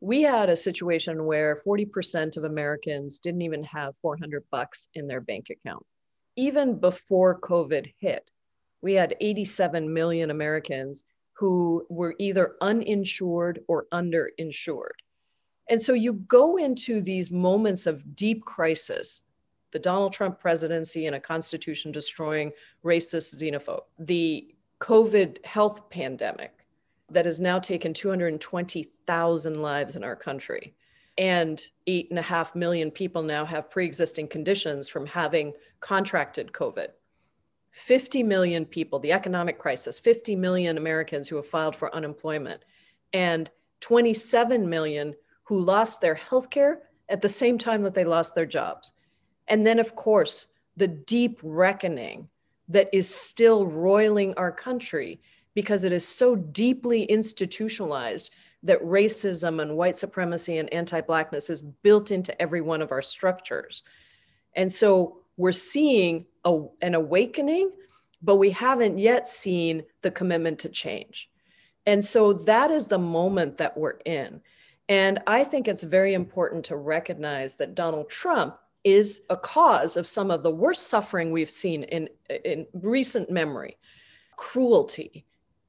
we 0.00 0.22
had 0.22 0.50
a 0.50 0.56
situation 0.56 1.24
where 1.24 1.58
40% 1.66 2.36
of 2.36 2.44
Americans 2.44 3.18
didn't 3.18 3.42
even 3.42 3.64
have 3.64 3.94
400 4.02 4.44
bucks 4.50 4.88
in 4.94 5.06
their 5.06 5.20
bank 5.20 5.48
account. 5.50 5.84
Even 6.36 6.78
before 6.78 7.40
COVID 7.40 7.92
hit, 7.98 8.30
we 8.82 8.92
had 8.92 9.16
87 9.20 9.92
million 9.92 10.30
Americans 10.30 11.04
who 11.34 11.86
were 11.88 12.14
either 12.18 12.56
uninsured 12.60 13.60
or 13.68 13.86
underinsured. 13.92 14.98
And 15.68 15.82
so 15.82 15.94
you 15.94 16.12
go 16.14 16.56
into 16.56 17.00
these 17.00 17.30
moments 17.30 17.86
of 17.86 18.16
deep 18.16 18.44
crisis 18.44 19.22
the 19.72 19.78
Donald 19.80 20.12
Trump 20.12 20.40
presidency 20.40 21.04
and 21.06 21.16
a 21.16 21.20
constitution 21.20 21.92
destroying 21.92 22.50
racist 22.82 23.34
xenophobe, 23.34 23.82
the 23.98 24.54
COVID 24.80 25.44
health 25.44 25.90
pandemic 25.90 26.55
that 27.10 27.26
has 27.26 27.40
now 27.40 27.58
taken 27.58 27.94
220,000 27.94 29.62
lives 29.62 29.96
in 29.96 30.04
our 30.04 30.16
country. 30.16 30.74
And 31.18 31.62
eight 31.86 32.10
and 32.10 32.18
a 32.18 32.22
half 32.22 32.54
million 32.54 32.90
people 32.90 33.22
now 33.22 33.44
have 33.44 33.70
pre 33.70 33.86
existing 33.86 34.28
conditions 34.28 34.88
from 34.88 35.06
having 35.06 35.52
contracted 35.80 36.52
COVID. 36.52 36.88
50 37.70 38.22
million 38.22 38.64
people, 38.64 38.98
the 38.98 39.12
economic 39.12 39.58
crisis, 39.58 39.98
50 39.98 40.34
million 40.34 40.78
Americans 40.78 41.28
who 41.28 41.36
have 41.36 41.46
filed 41.46 41.76
for 41.76 41.94
unemployment, 41.94 42.64
and 43.12 43.50
27 43.80 44.68
million 44.68 45.14
who 45.44 45.60
lost 45.60 46.00
their 46.00 46.14
health 46.14 46.50
care 46.50 46.82
at 47.08 47.22
the 47.22 47.28
same 47.28 47.58
time 47.58 47.82
that 47.82 47.94
they 47.94 48.04
lost 48.04 48.34
their 48.34 48.46
jobs. 48.46 48.92
And 49.48 49.64
then, 49.64 49.78
of 49.78 49.94
course, 49.94 50.48
the 50.76 50.88
deep 50.88 51.38
reckoning 51.42 52.28
that 52.68 52.88
is 52.92 53.14
still 53.14 53.66
roiling 53.66 54.34
our 54.34 54.50
country 54.50 55.20
because 55.56 55.84
it 55.84 55.90
is 55.90 56.06
so 56.06 56.36
deeply 56.36 57.04
institutionalized 57.04 58.30
that 58.62 58.82
racism 58.82 59.62
and 59.62 59.74
white 59.74 59.96
supremacy 59.96 60.58
and 60.58 60.70
anti 60.70 61.00
Blackness 61.00 61.48
is 61.48 61.62
built 61.62 62.10
into 62.10 62.40
every 62.40 62.60
one 62.60 62.82
of 62.82 62.92
our 62.92 63.00
structures. 63.00 63.82
And 64.54 64.70
so 64.70 65.22
we're 65.38 65.52
seeing 65.52 66.26
a, 66.44 66.60
an 66.82 66.94
awakening, 66.94 67.72
but 68.20 68.36
we 68.36 68.50
haven't 68.50 68.98
yet 68.98 69.30
seen 69.30 69.82
the 70.02 70.10
commitment 70.10 70.58
to 70.60 70.68
change. 70.68 71.30
And 71.86 72.04
so 72.04 72.34
that 72.34 72.70
is 72.70 72.86
the 72.86 72.98
moment 72.98 73.56
that 73.56 73.78
we're 73.78 73.98
in. 74.04 74.42
And 74.90 75.20
I 75.26 75.42
think 75.42 75.68
it's 75.68 75.84
very 75.84 76.12
important 76.12 76.66
to 76.66 76.76
recognize 76.76 77.54
that 77.56 77.74
Donald 77.74 78.10
Trump 78.10 78.58
is 78.84 79.24
a 79.30 79.36
cause 79.38 79.96
of 79.96 80.06
some 80.06 80.30
of 80.30 80.42
the 80.42 80.50
worst 80.50 80.88
suffering 80.88 81.32
we've 81.32 81.50
seen 81.50 81.84
in, 81.84 82.10
in 82.44 82.66
recent 82.74 83.30
memory 83.30 83.78
cruelty, 84.36 85.24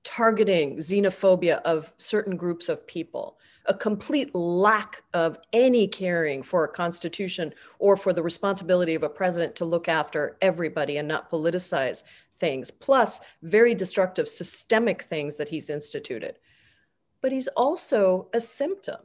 targeting, 0.07 0.77
xenophobia 0.77 1.61
of 1.63 1.91
certain 1.97 2.37
groups 2.37 2.69
of 2.69 2.87
people, 2.87 3.37
a 3.65 3.73
complete 3.73 4.33
lack 4.33 5.03
of 5.13 5.37
any 5.51 5.85
caring 5.85 6.41
for 6.41 6.63
a 6.63 6.69
constitution 6.69 7.53
or 7.79 7.97
for 7.97 8.13
the 8.13 8.23
responsibility 8.23 8.95
of 8.95 9.03
a 9.03 9.09
president 9.09 9.53
to 9.53 9.65
look 9.65 9.89
after 9.89 10.37
everybody 10.41 10.95
and 10.95 11.09
not 11.09 11.29
politicize 11.29 12.05
things, 12.37 12.71
plus 12.71 13.19
very 13.43 13.75
destructive 13.75 14.29
systemic 14.29 15.01
things 15.01 15.35
that 15.35 15.49
he's 15.49 15.69
instituted. 15.69 16.39
But 17.19 17.33
he's 17.33 17.49
also 17.49 18.29
a 18.33 18.39
symptom 18.39 18.99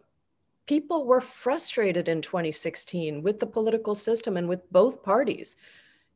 people 0.68 1.04
were 1.04 1.20
frustrated 1.20 2.06
in 2.06 2.22
2016 2.22 3.24
with 3.24 3.40
the 3.40 3.46
political 3.46 3.96
system 3.96 4.36
and 4.36 4.48
with 4.48 4.70
both 4.70 5.02
parties. 5.02 5.56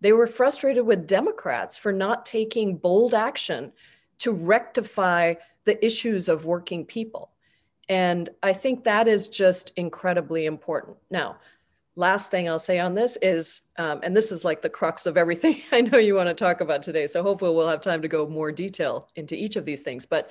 They 0.00 0.12
were 0.12 0.28
frustrated 0.28 0.86
with 0.86 1.08
Democrats 1.08 1.76
for 1.76 1.92
not 1.92 2.24
taking 2.24 2.76
bold 2.76 3.12
action 3.12 3.72
to 4.18 4.32
rectify 4.32 5.34
the 5.64 5.84
issues 5.84 6.28
of 6.28 6.44
working 6.44 6.84
people. 6.84 7.30
And 7.88 8.30
I 8.42 8.52
think 8.52 8.84
that 8.84 9.08
is 9.08 9.28
just 9.28 9.72
incredibly 9.76 10.46
important. 10.46 10.96
Now, 11.10 11.36
last 11.94 12.30
thing 12.30 12.48
I'll 12.48 12.58
say 12.58 12.78
on 12.78 12.94
this 12.94 13.16
is, 13.22 13.68
um, 13.78 14.00
and 14.02 14.16
this 14.16 14.32
is 14.32 14.44
like 14.44 14.62
the 14.62 14.68
crux 14.68 15.06
of 15.06 15.16
everything 15.16 15.62
I 15.72 15.80
know 15.80 15.98
you 15.98 16.14
want 16.14 16.28
to 16.28 16.34
talk 16.34 16.60
about 16.60 16.82
today. 16.82 17.06
So 17.06 17.22
hopefully 17.22 17.54
we'll 17.54 17.68
have 17.68 17.80
time 17.80 18.02
to 18.02 18.08
go 18.08 18.26
more 18.26 18.52
detail 18.52 19.08
into 19.16 19.34
each 19.34 19.56
of 19.56 19.64
these 19.64 19.82
things. 19.82 20.06
But 20.06 20.30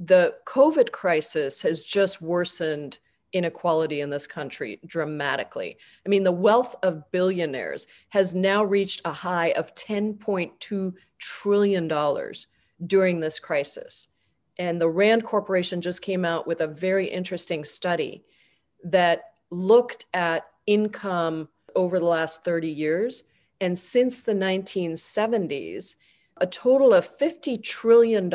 the 0.00 0.34
COVID 0.46 0.92
crisis 0.92 1.60
has 1.62 1.80
just 1.80 2.20
worsened 2.20 2.98
inequality 3.32 4.00
in 4.00 4.10
this 4.10 4.26
country 4.26 4.80
dramatically. 4.86 5.78
I 6.04 6.08
mean, 6.08 6.22
the 6.22 6.32
wealth 6.32 6.76
of 6.82 7.10
billionaires 7.12 7.86
has 8.10 8.34
now 8.34 8.62
reached 8.62 9.00
a 9.04 9.12
high 9.12 9.52
of 9.52 9.74
$10.2 9.74 10.94
trillion 11.18 11.88
during 12.86 13.20
this 13.20 13.38
crisis. 13.38 14.08
And 14.58 14.80
the 14.80 14.88
RAND 14.88 15.24
Corporation 15.24 15.80
just 15.80 16.02
came 16.02 16.24
out 16.24 16.46
with 16.46 16.60
a 16.60 16.66
very 16.66 17.08
interesting 17.08 17.64
study 17.64 18.24
that 18.84 19.34
looked 19.50 20.06
at 20.14 20.46
income 20.66 21.48
over 21.74 21.98
the 21.98 22.04
last 22.06 22.44
30 22.44 22.68
years. 22.68 23.24
And 23.60 23.78
since 23.78 24.20
the 24.20 24.34
1970s, 24.34 25.96
a 26.38 26.46
total 26.46 26.92
of 26.94 27.18
$50 27.18 27.62
trillion 27.62 28.30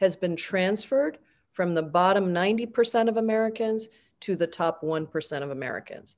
has 0.00 0.16
been 0.16 0.36
transferred 0.36 1.18
from 1.52 1.74
the 1.74 1.82
bottom 1.82 2.34
90% 2.34 3.08
of 3.08 3.16
Americans 3.16 3.88
to 4.20 4.36
the 4.36 4.46
top 4.46 4.82
1% 4.82 5.42
of 5.42 5.50
Americans. 5.50 6.16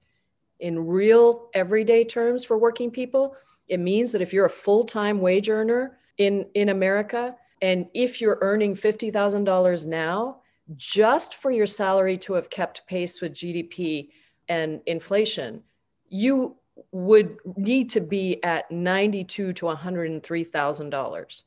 In 0.61 0.87
real 0.87 1.49
everyday 1.55 2.05
terms 2.05 2.45
for 2.45 2.59
working 2.59 2.91
people, 2.91 3.37
it 3.69 3.79
means 3.79 4.13
that 4.13 4.23
if 4.23 4.33
you're 4.33 4.47
a 4.47 4.51
full 4.51 4.85
time 4.85 5.21
wage 5.21 5.49
earner 5.49 5.98
in, 6.19 6.47
in 6.55 6.69
America, 6.69 7.35
and 7.63 7.87
if 7.95 8.21
you're 8.21 8.39
earning 8.41 8.75
$50,000 8.75 9.87
now, 9.87 10.41
just 10.77 11.35
for 11.35 11.51
your 11.51 11.67
salary 11.67 12.19
to 12.19 12.35
have 12.35 12.51
kept 12.51 12.87
pace 12.87 13.21
with 13.21 13.33
GDP 13.33 14.11
and 14.49 14.81
inflation, 14.87 15.63
you 16.09 16.57
would 16.93 17.37
need 17.57 17.91
to 17.91 18.01
be 18.01 18.43
at 18.45 18.71
92 18.71 19.53
to 19.53 19.67
$103,000. 19.67 21.43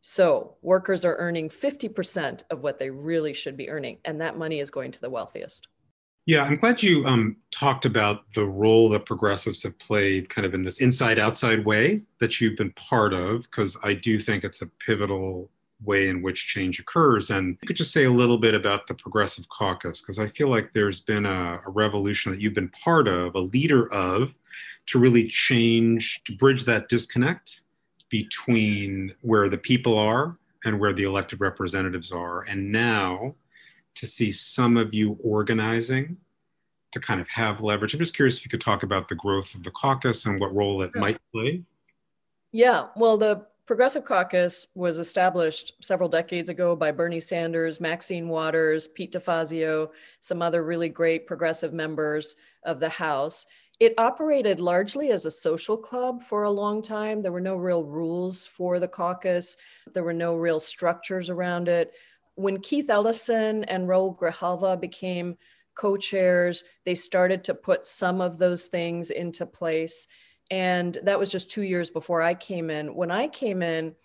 So 0.00 0.56
workers 0.62 1.04
are 1.04 1.16
earning 1.16 1.48
50% 1.48 2.42
of 2.50 2.62
what 2.62 2.78
they 2.78 2.90
really 2.90 3.34
should 3.34 3.56
be 3.56 3.68
earning, 3.68 3.98
and 4.04 4.20
that 4.20 4.38
money 4.38 4.60
is 4.60 4.70
going 4.70 4.92
to 4.92 5.00
the 5.00 5.10
wealthiest. 5.10 5.68
Yeah, 6.28 6.44
I'm 6.44 6.56
glad 6.56 6.82
you 6.82 7.06
um, 7.06 7.38
talked 7.50 7.86
about 7.86 8.30
the 8.34 8.44
role 8.44 8.90
that 8.90 9.06
progressives 9.06 9.62
have 9.62 9.78
played 9.78 10.28
kind 10.28 10.44
of 10.44 10.52
in 10.52 10.60
this 10.60 10.78
inside 10.78 11.18
outside 11.18 11.64
way 11.64 12.02
that 12.20 12.38
you've 12.38 12.58
been 12.58 12.72
part 12.72 13.14
of, 13.14 13.44
because 13.44 13.78
I 13.82 13.94
do 13.94 14.18
think 14.18 14.44
it's 14.44 14.60
a 14.60 14.66
pivotal 14.66 15.48
way 15.82 16.06
in 16.06 16.20
which 16.20 16.48
change 16.48 16.78
occurs. 16.78 17.30
And 17.30 17.56
you 17.62 17.66
could 17.66 17.78
just 17.78 17.94
say 17.94 18.04
a 18.04 18.10
little 18.10 18.36
bit 18.36 18.52
about 18.52 18.88
the 18.88 18.94
Progressive 18.94 19.48
Caucus, 19.48 20.02
because 20.02 20.18
I 20.18 20.28
feel 20.28 20.50
like 20.50 20.74
there's 20.74 21.00
been 21.00 21.24
a, 21.24 21.62
a 21.66 21.70
revolution 21.70 22.30
that 22.30 22.42
you've 22.42 22.52
been 22.52 22.68
part 22.84 23.08
of, 23.08 23.34
a 23.34 23.40
leader 23.40 23.90
of, 23.90 24.34
to 24.88 24.98
really 24.98 25.28
change, 25.28 26.20
to 26.24 26.36
bridge 26.36 26.66
that 26.66 26.90
disconnect 26.90 27.62
between 28.10 29.14
where 29.22 29.48
the 29.48 29.56
people 29.56 29.96
are 29.96 30.36
and 30.66 30.78
where 30.78 30.92
the 30.92 31.04
elected 31.04 31.40
representatives 31.40 32.12
are. 32.12 32.42
And 32.42 32.70
now 32.70 33.34
to 33.98 34.06
see 34.06 34.30
some 34.30 34.76
of 34.76 34.94
you 34.94 35.18
organizing 35.22 36.16
to 36.92 37.00
kind 37.00 37.20
of 37.20 37.28
have 37.28 37.60
leverage. 37.60 37.92
I'm 37.92 38.00
just 38.00 38.14
curious 38.14 38.38
if 38.38 38.44
you 38.44 38.50
could 38.50 38.60
talk 38.60 38.82
about 38.82 39.08
the 39.08 39.14
growth 39.14 39.54
of 39.54 39.62
the 39.62 39.70
caucus 39.70 40.24
and 40.24 40.40
what 40.40 40.54
role 40.54 40.82
it 40.82 40.94
might 40.94 41.18
play. 41.32 41.62
Yeah, 42.52 42.86
well, 42.96 43.18
the 43.18 43.46
Progressive 43.66 44.06
Caucus 44.06 44.68
was 44.74 44.98
established 44.98 45.74
several 45.82 46.08
decades 46.08 46.48
ago 46.48 46.74
by 46.74 46.90
Bernie 46.90 47.20
Sanders, 47.20 47.82
Maxine 47.82 48.26
Waters, 48.28 48.88
Pete 48.88 49.12
DeFazio, 49.12 49.90
some 50.20 50.40
other 50.40 50.64
really 50.64 50.88
great 50.88 51.26
progressive 51.26 51.74
members 51.74 52.36
of 52.64 52.80
the 52.80 52.88
House. 52.88 53.44
It 53.78 53.92
operated 53.98 54.58
largely 54.58 55.10
as 55.10 55.26
a 55.26 55.30
social 55.30 55.76
club 55.76 56.22
for 56.22 56.44
a 56.44 56.50
long 56.50 56.80
time. 56.80 57.20
There 57.20 57.30
were 57.30 57.42
no 57.42 57.56
real 57.56 57.84
rules 57.84 58.46
for 58.46 58.78
the 58.78 58.88
caucus, 58.88 59.58
there 59.92 60.02
were 60.02 60.14
no 60.14 60.34
real 60.34 60.60
structures 60.60 61.28
around 61.28 61.68
it. 61.68 61.92
When 62.38 62.60
Keith 62.60 62.88
Ellison 62.88 63.64
and 63.64 63.88
Raul 63.88 64.16
Grijalva 64.16 64.80
became 64.80 65.36
co 65.74 65.96
chairs, 65.96 66.62
they 66.84 66.94
started 66.94 67.42
to 67.44 67.54
put 67.54 67.84
some 67.84 68.20
of 68.20 68.38
those 68.38 68.66
things 68.66 69.10
into 69.10 69.44
place. 69.44 70.06
And 70.48 70.96
that 71.02 71.18
was 71.18 71.32
just 71.32 71.50
two 71.50 71.64
years 71.64 71.90
before 71.90 72.22
I 72.22 72.34
came 72.34 72.70
in. 72.70 72.94
When 72.94 73.10
I 73.10 73.26
came 73.26 73.60
in, 73.60 73.96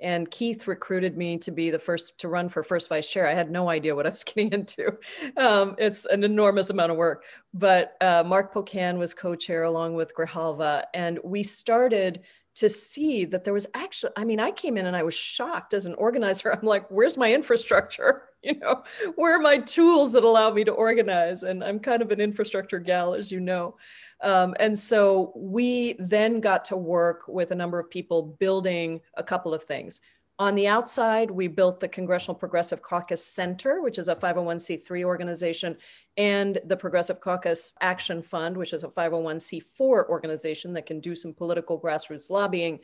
and 0.00 0.30
Keith 0.30 0.66
recruited 0.66 1.18
me 1.18 1.36
to 1.38 1.50
be 1.52 1.70
the 1.70 1.78
first 1.78 2.18
to 2.20 2.28
run 2.28 2.48
for 2.48 2.62
first 2.62 2.88
vice 2.88 3.08
chair. 3.08 3.28
I 3.28 3.34
had 3.34 3.50
no 3.50 3.68
idea 3.68 3.94
what 3.94 4.06
I 4.06 4.10
was 4.10 4.24
getting 4.24 4.52
into. 4.52 4.98
Um, 5.36 5.76
it's 5.76 6.06
an 6.06 6.24
enormous 6.24 6.70
amount 6.70 6.92
of 6.92 6.96
work. 6.96 7.24
But 7.52 7.96
uh, 8.00 8.24
Mark 8.26 8.54
Pocan 8.54 8.96
was 8.96 9.12
co-chair 9.12 9.64
along 9.64 9.94
with 9.94 10.16
Grijalva, 10.16 10.84
and 10.94 11.20
we 11.22 11.42
started 11.42 12.22
to 12.54 12.68
see 12.68 13.24
that 13.26 13.44
there 13.44 13.54
was 13.54 13.66
actually. 13.74 14.12
I 14.16 14.24
mean, 14.24 14.40
I 14.40 14.50
came 14.50 14.76
in 14.76 14.86
and 14.86 14.96
I 14.96 15.02
was 15.02 15.14
shocked 15.14 15.74
as 15.74 15.86
an 15.86 15.94
organizer. 15.94 16.52
I'm 16.52 16.66
like, 16.66 16.90
"Where's 16.90 17.16
my 17.16 17.32
infrastructure? 17.32 18.24
You 18.44 18.58
know, 18.58 18.82
where 19.14 19.36
are 19.36 19.40
my 19.40 19.58
tools 19.58 20.10
that 20.12 20.24
allow 20.24 20.50
me 20.50 20.64
to 20.64 20.72
organize?" 20.72 21.44
And 21.44 21.62
I'm 21.62 21.78
kind 21.78 22.02
of 22.02 22.10
an 22.10 22.20
infrastructure 22.20 22.80
gal, 22.80 23.14
as 23.14 23.30
you 23.30 23.38
know. 23.38 23.76
Um, 24.20 24.56
and 24.58 24.76
so 24.76 25.32
we 25.36 25.94
then 26.00 26.40
got 26.40 26.64
to 26.66 26.76
work 26.76 27.28
with 27.28 27.52
a 27.52 27.54
number 27.54 27.78
of 27.78 27.88
people 27.88 28.22
building 28.40 29.00
a 29.14 29.22
couple 29.22 29.54
of 29.54 29.62
things. 29.62 30.00
On 30.38 30.54
the 30.54 30.66
outside, 30.66 31.30
we 31.30 31.46
built 31.46 31.78
the 31.78 31.88
Congressional 31.88 32.34
Progressive 32.34 32.82
Caucus 32.82 33.24
Center, 33.24 33.80
which 33.82 33.98
is 33.98 34.08
a 34.08 34.16
501c3 34.16 35.04
organization, 35.04 35.76
and 36.16 36.58
the 36.64 36.76
Progressive 36.76 37.20
Caucus 37.20 37.74
Action 37.80 38.22
Fund, 38.22 38.56
which 38.56 38.72
is 38.72 38.82
a 38.82 38.88
501c4 38.88 40.08
organization 40.08 40.72
that 40.72 40.86
can 40.86 41.00
do 41.00 41.14
some 41.14 41.34
political 41.34 41.80
grassroots 41.80 42.30
lobbying. 42.30 42.80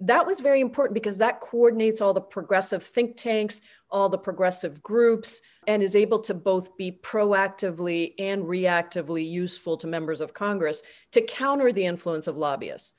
That 0.00 0.26
was 0.26 0.40
very 0.40 0.60
important 0.60 0.94
because 0.94 1.18
that 1.18 1.40
coordinates 1.40 2.00
all 2.00 2.12
the 2.12 2.20
progressive 2.20 2.82
think 2.82 3.16
tanks, 3.16 3.62
all 3.90 4.08
the 4.08 4.18
progressive 4.18 4.82
groups 4.82 5.40
and 5.66 5.82
is 5.82 5.96
able 5.96 6.18
to 6.20 6.34
both 6.34 6.76
be 6.76 7.00
proactively 7.02 8.12
and 8.18 8.44
reactively 8.44 9.28
useful 9.28 9.76
to 9.78 9.86
members 9.86 10.20
of 10.20 10.34
Congress 10.34 10.82
to 11.12 11.22
counter 11.22 11.72
the 11.72 11.84
influence 11.84 12.26
of 12.26 12.36
lobbyists. 12.36 12.94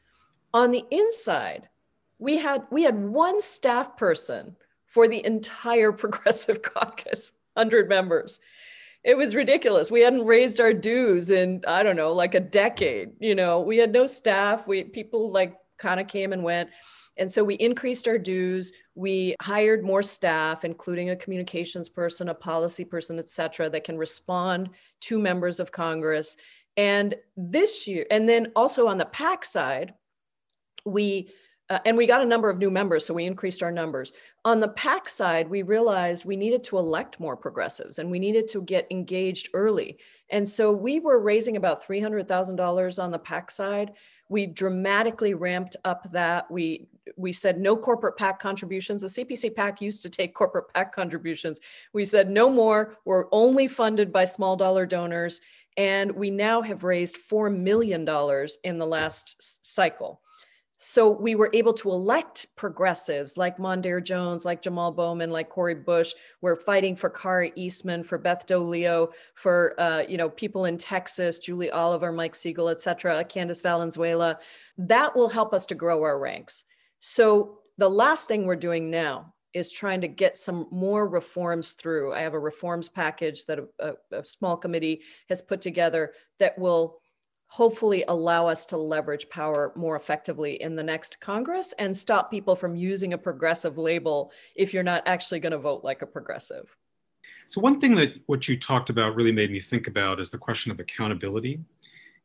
On 0.54 0.72
the 0.72 0.84
inside, 0.90 1.70
we 2.20 2.38
had 2.38 2.64
we 2.72 2.84
had 2.84 2.98
one 2.98 3.42
staff 3.42 3.98
person 3.98 4.56
for 4.86 5.08
the 5.08 5.26
entire 5.26 5.92
progressive 6.04 6.62
caucus, 6.62 7.34
100 7.54 7.90
members. 7.90 8.40
It 9.04 9.16
was 9.16 9.36
ridiculous. 9.36 9.90
We 9.90 10.02
hadn't 10.02 10.26
raised 10.26 10.60
our 10.60 10.74
dues 10.74 11.30
in 11.30 11.64
I 11.68 11.84
don't 11.84 11.96
know, 11.96 12.14
like 12.14 12.36
a 12.36 12.40
decade, 12.40 13.12
you 13.20 13.36
know. 13.36 13.62
We 13.62 13.78
had 13.78 13.92
no 13.92 14.06
staff. 14.06 14.68
We 14.68 14.84
people 14.84 15.32
like 15.32 15.56
kind 15.78 16.00
of 16.00 16.08
came 16.08 16.34
and 16.34 16.44
went 16.44 16.70
and 17.18 17.32
so 17.32 17.44
we 17.44 17.56
increased 17.56 18.08
our 18.08 18.18
dues. 18.18 18.72
We 18.96 19.36
hired 19.42 19.84
more 19.84 20.04
staff, 20.04 20.64
including 20.64 21.10
a 21.10 21.16
communications 21.16 21.90
person, 21.90 22.30
a 22.30 22.34
policy 22.34 22.86
person, 22.86 23.20
et 23.20 23.30
cetera, 23.30 23.70
that 23.70 23.84
can 23.84 23.98
respond 23.98 24.70
to 25.02 25.20
members 25.20 25.60
of 25.60 25.72
Congress. 25.72 26.38
And 26.76 27.16
this 27.36 27.88
year, 27.88 28.06
and 28.12 28.30
then 28.30 28.52
also 28.56 28.88
on 28.88 28.98
the 28.98 29.06
PAC 29.06 29.46
side, 29.46 29.94
we 30.86 31.32
uh, 31.70 31.80
and 31.86 31.98
we 31.98 32.06
got 32.06 32.22
a 32.22 32.26
number 32.26 32.50
of 32.50 32.58
new 32.58 32.72
members, 32.72 33.06
so 33.06 33.14
we 33.14 33.26
increased 33.26 33.62
our 33.62 33.72
numbers. 33.72 34.14
On 34.46 34.60
the 34.60 34.70
PAC 34.70 35.10
side, 35.10 35.50
we 35.50 35.64
realized 35.64 36.24
we 36.24 36.38
needed 36.38 36.64
to 36.66 36.78
elect 36.78 37.20
more 37.20 37.36
progressives 37.36 38.00
and 38.00 38.10
we 38.10 38.20
needed 38.20 38.48
to 38.50 38.62
get 38.62 38.88
engaged 38.90 39.50
early. 39.54 39.98
And 40.30 40.48
so 40.48 40.72
we 40.72 41.00
were 41.00 41.20
raising 41.20 41.58
about 41.58 41.86
$300,000 41.86 43.04
on 43.04 43.12
the 43.12 43.20
PAC 43.20 43.52
side. 43.52 43.94
We 44.30 44.46
dramatically 44.46 45.34
ramped 45.34 45.76
up 45.86 46.10
that. 46.12 46.50
We 46.50 46.88
we 47.16 47.32
said 47.32 47.58
no 47.58 47.78
corporate 47.78 48.18
PAC 48.18 48.40
contributions. 48.40 49.02
The 49.02 49.08
CPC 49.08 49.56
PAC 49.56 49.82
used 49.82 50.04
to 50.04 50.10
take 50.10 50.36
corporate 50.36 50.66
PAC 50.74 50.94
contributions. 50.94 51.60
We 51.94 52.04
said 52.04 52.30
no 52.30 52.50
more. 52.50 52.98
We're 53.06 53.28
only 53.32 53.68
funded 53.68 54.12
by 54.12 54.26
small 54.26 54.58
dollar 54.58 54.86
donors. 54.86 55.40
And 55.78 56.12
we 56.12 56.30
now 56.30 56.62
have 56.62 56.84
raised 56.84 57.18
$4 57.30 57.56
million 57.56 58.02
in 58.64 58.78
the 58.78 58.86
last 58.86 59.66
cycle. 59.66 60.22
So 60.78 61.10
we 61.10 61.34
were 61.34 61.50
able 61.54 61.74
to 61.74 61.92
elect 61.92 62.46
progressives 62.56 63.36
like 63.36 63.58
Mondaire 63.58 64.04
Jones, 64.04 64.46
like 64.46 64.62
Jamal 64.62 64.92
Bowman, 64.92 65.32
like 65.32 65.50
Cori 65.50 65.74
Bush. 65.74 66.14
We're 66.42 66.56
fighting 66.56 66.96
for 66.96 67.10
Kara 67.10 67.50
Eastman, 67.56 68.04
for 68.04 68.20
Beth 68.20 68.46
Doglio, 68.46 69.10
for 69.34 69.80
uh, 69.80 70.04
you 70.08 70.18
know 70.18 70.30
people 70.30 70.66
in 70.66 70.78
Texas, 70.78 71.40
Julie 71.40 71.72
Oliver, 71.72 72.12
Mike 72.12 72.36
Siegel, 72.36 72.70
et 72.70 72.82
cetera, 72.82 73.24
Candice 73.24 73.64
Valenzuela. 73.64 74.38
That 74.78 75.16
will 75.16 75.30
help 75.30 75.52
us 75.52 75.66
to 75.68 75.76
grow 75.76 76.04
our 76.04 76.20
ranks. 76.20 76.64
So 77.00 77.60
the 77.78 77.90
last 77.90 78.28
thing 78.28 78.46
we're 78.46 78.56
doing 78.56 78.92
now 78.92 79.34
is 79.54 79.72
trying 79.72 80.02
to 80.02 80.08
get 80.08 80.38
some 80.38 80.68
more 80.72 81.08
reforms 81.08 81.72
through. 81.72 82.14
I 82.14 82.22
have 82.22 82.36
a 82.36 82.40
reforms 82.40 82.90
package 82.90 83.46
that 83.46 83.60
a, 83.60 83.68
a, 83.80 84.20
a, 84.20 84.26
small 84.26 84.58
committee 84.58 85.02
has 85.30 85.42
put 85.42 85.62
together 85.62 86.14
that 86.40 86.58
will 86.60 87.00
hopefully 87.48 88.04
allow 88.08 88.48
us 88.48 88.66
to 88.68 88.78
leverage 88.78 89.30
power 89.30 89.72
more 89.76 89.96
effectively 89.96 90.62
in 90.62 90.76
the 90.76 90.84
next 90.84 91.20
Congress 91.20 91.74
and 91.80 91.98
stop 91.98 92.30
people 92.30 92.56
from 92.56 92.76
using 92.76 93.14
a 93.14 93.18
progressive 93.18 93.78
label 93.78 94.32
if 94.56 94.74
you're 94.74 94.84
not 94.84 95.04
actually 95.06 95.40
going 95.40 95.52
to 95.52 95.58
vote 95.58 95.84
like 95.84 96.02
a 96.02 96.08
progressive. 96.08 96.76
So 97.48 97.62
one 97.62 97.80
thing 97.80 97.96
that 97.96 98.20
what 98.26 98.48
you 98.50 98.60
talked 98.60 98.90
about 98.90 99.16
really 99.16 99.32
made 99.32 99.52
me 99.52 99.60
think 99.62 99.88
about 99.88 100.20
is 100.20 100.32
the 100.32 100.38
question 100.38 100.72
of 100.72 100.80
accountability. 100.80 101.62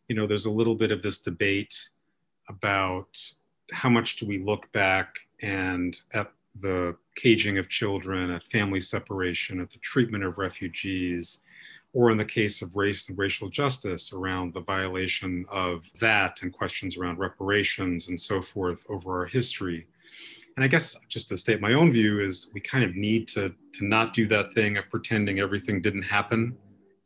You 0.09 0.17
know, 0.17 0.27
there's 0.27 0.47
a 0.47 0.51
little 0.51 0.75
bit 0.75 0.91
of 0.91 1.01
this 1.01 1.19
debate 1.19 1.91
about 2.49 3.17
how 3.71 3.89
much 3.89 4.17
do 4.17 4.27
we 4.27 4.39
look 4.39 4.71
back 4.73 5.21
and 5.41 6.01
at 6.13 6.33
the 6.61 6.97
caging 7.15 7.59
of 7.59 7.69
children, 7.69 8.31
at 8.31 8.43
family 8.51 8.81
separation, 8.81 9.61
at 9.61 9.71
the 9.71 9.79
treatment 9.79 10.25
of 10.25 10.39
refugees, 10.39 11.43
or 11.93 12.11
in 12.11 12.17
the 12.17 12.25
case 12.25 12.63
of 12.63 12.75
race 12.75 13.09
and 13.09 13.19
racial 13.19 13.49
justice, 13.49 14.13
around 14.13 14.55
the 14.55 14.61
violation 14.63 15.45
of 15.51 15.85
that 16.01 16.43
and 16.43 16.53
questions 16.53 16.97
around 16.97 17.19
reparations 17.19 18.09
and 18.09 18.19
so 18.19 18.41
forth 18.41 18.85
over 18.89 19.21
our 19.21 19.27
history. 19.27 19.87
And 20.57 20.65
I 20.65 20.69
guess 20.69 20.97
just 21.09 21.29
to 21.29 21.39
state 21.39 21.61
my 21.61 21.73
own 21.73 21.93
view 21.93 22.21
is 22.21 22.51
we 22.55 22.61
kind 22.61 22.85
of 22.85 22.95
need 22.95 23.29
to, 23.29 23.55
to 23.75 23.85
not 23.85 24.13
do 24.13 24.27
that 24.29 24.53
thing 24.55 24.77
of 24.77 24.89
pretending 24.91 25.39
everything 25.39 25.81
didn't 25.81 26.03
happen 26.03 26.57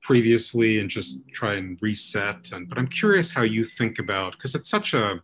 previously 0.03 0.79
and 0.79 0.89
just 0.89 1.19
try 1.33 1.55
and 1.55 1.79
reset. 1.81 2.53
And 2.53 2.69
but 2.69 2.79
I'm 2.79 2.89
curious 2.89 3.33
how 3.33 3.43
you 3.43 3.65
think 3.65 3.99
about 3.99 4.33
because 4.33 4.55
it's 4.55 4.69
such 4.69 4.95
a 4.95 5.21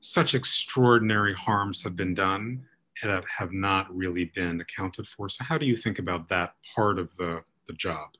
such 0.00 0.34
extraordinary 0.34 1.32
harms 1.32 1.82
have 1.82 1.96
been 1.96 2.14
done 2.14 2.62
that 3.02 3.24
have 3.38 3.52
not 3.52 3.94
really 3.94 4.26
been 4.34 4.60
accounted 4.60 5.08
for. 5.08 5.28
So, 5.28 5.44
how 5.44 5.58
do 5.58 5.66
you 5.66 5.76
think 5.76 5.98
about 5.98 6.28
that 6.28 6.54
part 6.74 6.98
of 6.98 7.16
the, 7.16 7.42
the 7.66 7.72
job? 7.72 8.10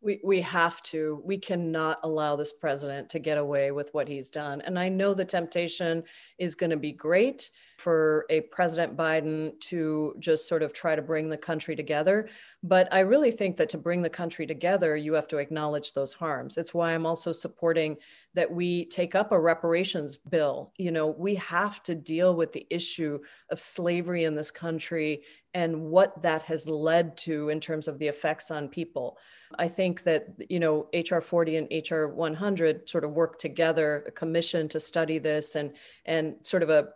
We, 0.00 0.20
we 0.22 0.40
have 0.42 0.80
to. 0.84 1.20
We 1.24 1.38
cannot 1.38 1.98
allow 2.04 2.36
this 2.36 2.52
president 2.52 3.10
to 3.10 3.18
get 3.18 3.36
away 3.36 3.72
with 3.72 3.92
what 3.92 4.06
he's 4.06 4.30
done. 4.30 4.60
And 4.60 4.78
I 4.78 4.88
know 4.88 5.12
the 5.12 5.24
temptation 5.24 6.04
is 6.38 6.54
going 6.54 6.70
to 6.70 6.76
be 6.76 6.92
great 6.92 7.50
for 7.78 8.26
a 8.28 8.40
President 8.42 8.96
Biden 8.96 9.58
to 9.60 10.14
just 10.18 10.48
sort 10.48 10.62
of 10.62 10.72
try 10.72 10.96
to 10.96 11.02
bring 11.02 11.28
the 11.28 11.36
country 11.36 11.76
together. 11.76 12.28
But 12.62 12.92
I 12.92 13.00
really 13.00 13.30
think 13.30 13.56
that 13.56 13.68
to 13.70 13.78
bring 13.78 14.02
the 14.02 14.10
country 14.10 14.46
together, 14.46 14.96
you 14.96 15.12
have 15.14 15.28
to 15.28 15.38
acknowledge 15.38 15.92
those 15.92 16.12
harms. 16.12 16.58
It's 16.58 16.74
why 16.74 16.92
I'm 16.92 17.06
also 17.06 17.32
supporting 17.32 17.96
that 18.34 18.50
we 18.50 18.86
take 18.86 19.14
up 19.14 19.30
a 19.30 19.40
reparations 19.40 20.16
bill. 20.16 20.72
You 20.76 20.90
know, 20.90 21.06
we 21.06 21.36
have 21.36 21.82
to 21.84 21.94
deal 21.94 22.34
with 22.34 22.52
the 22.52 22.66
issue 22.68 23.20
of 23.50 23.60
slavery 23.60 24.24
in 24.24 24.34
this 24.34 24.50
country 24.50 25.22
and 25.54 25.80
what 25.80 26.20
that 26.22 26.42
has 26.42 26.68
led 26.68 27.16
to 27.16 27.48
in 27.48 27.60
terms 27.60 27.88
of 27.88 27.98
the 27.98 28.08
effects 28.08 28.50
on 28.50 28.68
people. 28.68 29.18
I 29.58 29.68
think 29.68 30.02
that, 30.02 30.26
you 30.48 30.60
know, 30.60 30.88
HR 30.92 31.20
40 31.20 31.56
and 31.56 31.90
HR 31.90 32.06
100 32.06 32.88
sort 32.88 33.04
of 33.04 33.12
work 33.12 33.38
together, 33.38 34.04
a 34.06 34.10
commission 34.10 34.68
to 34.68 34.80
study 34.80 35.18
this 35.18 35.54
and, 35.54 35.72
and 36.04 36.36
sort 36.42 36.62
of 36.62 36.70
a 36.70 36.88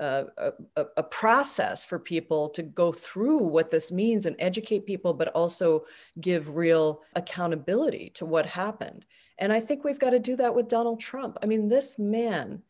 a, 0.00 0.52
a, 0.96 1.02
process 1.02 1.84
for 1.84 1.98
people 1.98 2.48
to 2.50 2.62
go 2.62 2.90
through 2.90 3.38
what 3.38 3.70
this 3.70 3.92
means 3.92 4.24
and 4.24 4.34
educate 4.38 4.86
people, 4.86 5.12
but 5.12 5.28
also 5.28 5.84
give 6.20 6.56
real 6.56 7.02
accountability 7.16 8.10
to 8.14 8.24
what 8.24 8.46
happened. 8.46 9.04
And 9.38 9.52
I 9.52 9.60
think 9.60 9.84
we've 9.84 9.98
got 9.98 10.10
to 10.10 10.18
do 10.18 10.36
that 10.36 10.54
with 10.54 10.68
Donald 10.68 11.00
Trump. 11.00 11.36
I 11.42 11.46
mean, 11.46 11.68
this 11.68 11.98
man, 11.98 12.62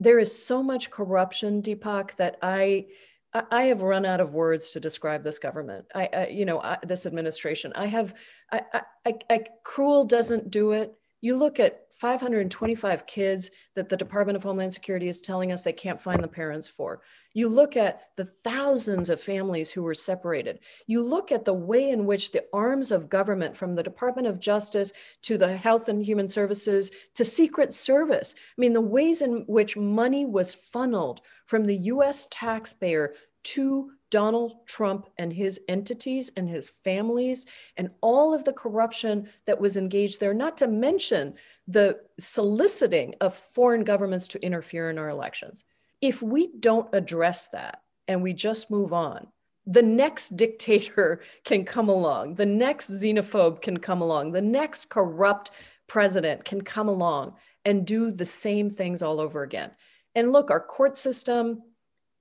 there 0.00 0.18
is 0.18 0.44
so 0.44 0.62
much 0.62 0.90
corruption, 0.90 1.62
Deepak, 1.62 2.16
that 2.16 2.38
I. 2.42 2.86
I 3.34 3.64
have 3.64 3.82
run 3.82 4.06
out 4.06 4.20
of 4.20 4.32
words 4.32 4.70
to 4.70 4.80
describe 4.80 5.24
this 5.24 5.40
government. 5.40 5.86
I, 5.94 6.08
I 6.12 6.26
you 6.28 6.44
know, 6.44 6.60
I, 6.60 6.78
this 6.82 7.04
administration. 7.04 7.72
I 7.74 7.86
have, 7.86 8.14
I, 8.52 8.60
I, 9.04 9.14
I, 9.28 9.40
cruel 9.64 10.04
doesn't 10.04 10.50
do 10.50 10.72
it. 10.72 10.94
You 11.20 11.36
look 11.36 11.58
at 11.58 11.83
525 11.98 13.06
kids 13.06 13.50
that 13.74 13.88
the 13.88 13.96
Department 13.96 14.36
of 14.36 14.42
Homeland 14.42 14.72
Security 14.72 15.08
is 15.08 15.20
telling 15.20 15.52
us 15.52 15.62
they 15.62 15.72
can't 15.72 16.00
find 16.00 16.22
the 16.22 16.28
parents 16.28 16.66
for. 16.66 17.02
You 17.34 17.48
look 17.48 17.76
at 17.76 18.08
the 18.16 18.24
thousands 18.24 19.10
of 19.10 19.20
families 19.20 19.70
who 19.70 19.82
were 19.82 19.94
separated. 19.94 20.60
You 20.86 21.02
look 21.02 21.32
at 21.32 21.44
the 21.44 21.54
way 21.54 21.90
in 21.90 22.06
which 22.06 22.32
the 22.32 22.44
arms 22.52 22.90
of 22.90 23.08
government, 23.08 23.56
from 23.56 23.74
the 23.74 23.82
Department 23.82 24.26
of 24.26 24.40
Justice 24.40 24.92
to 25.22 25.38
the 25.38 25.56
Health 25.56 25.88
and 25.88 26.04
Human 26.04 26.28
Services 26.28 26.90
to 27.14 27.24
Secret 27.24 27.72
Service, 27.72 28.34
I 28.38 28.60
mean, 28.60 28.72
the 28.72 28.80
ways 28.80 29.22
in 29.22 29.44
which 29.46 29.76
money 29.76 30.24
was 30.24 30.54
funneled 30.54 31.20
from 31.46 31.64
the 31.64 31.76
US 31.76 32.28
taxpayer 32.30 33.14
to 33.44 33.90
Donald 34.10 34.64
Trump 34.66 35.08
and 35.18 35.32
his 35.32 35.60
entities 35.68 36.30
and 36.36 36.48
his 36.48 36.70
families 36.70 37.46
and 37.76 37.90
all 38.00 38.32
of 38.32 38.44
the 38.44 38.52
corruption 38.52 39.28
that 39.46 39.60
was 39.60 39.76
engaged 39.76 40.20
there, 40.20 40.32
not 40.32 40.56
to 40.58 40.68
mention 40.68 41.34
the 41.66 42.00
soliciting 42.20 43.14
of 43.20 43.34
foreign 43.34 43.84
governments 43.84 44.28
to 44.28 44.44
interfere 44.44 44.90
in 44.90 44.98
our 44.98 45.08
elections. 45.08 45.64
If 46.00 46.22
we 46.22 46.50
don't 46.58 46.94
address 46.94 47.48
that, 47.48 47.80
and 48.08 48.22
we 48.22 48.32
just 48.32 48.70
move 48.70 48.92
on, 48.92 49.26
the 49.66 49.82
next 49.82 50.36
dictator 50.36 51.22
can 51.44 51.64
come 51.64 51.88
along, 51.88 52.34
the 52.34 52.46
next 52.46 52.90
xenophobe 52.90 53.62
can 53.62 53.78
come 53.78 54.02
along, 54.02 54.32
the 54.32 54.42
next 54.42 54.86
corrupt 54.86 55.50
president 55.86 56.44
can 56.44 56.60
come 56.60 56.88
along 56.88 57.34
and 57.64 57.86
do 57.86 58.10
the 58.10 58.24
same 58.24 58.68
things 58.68 59.02
all 59.02 59.20
over 59.20 59.42
again. 59.42 59.70
And 60.14 60.32
look, 60.32 60.50
our 60.50 60.60
court 60.60 60.96
system, 60.96 61.62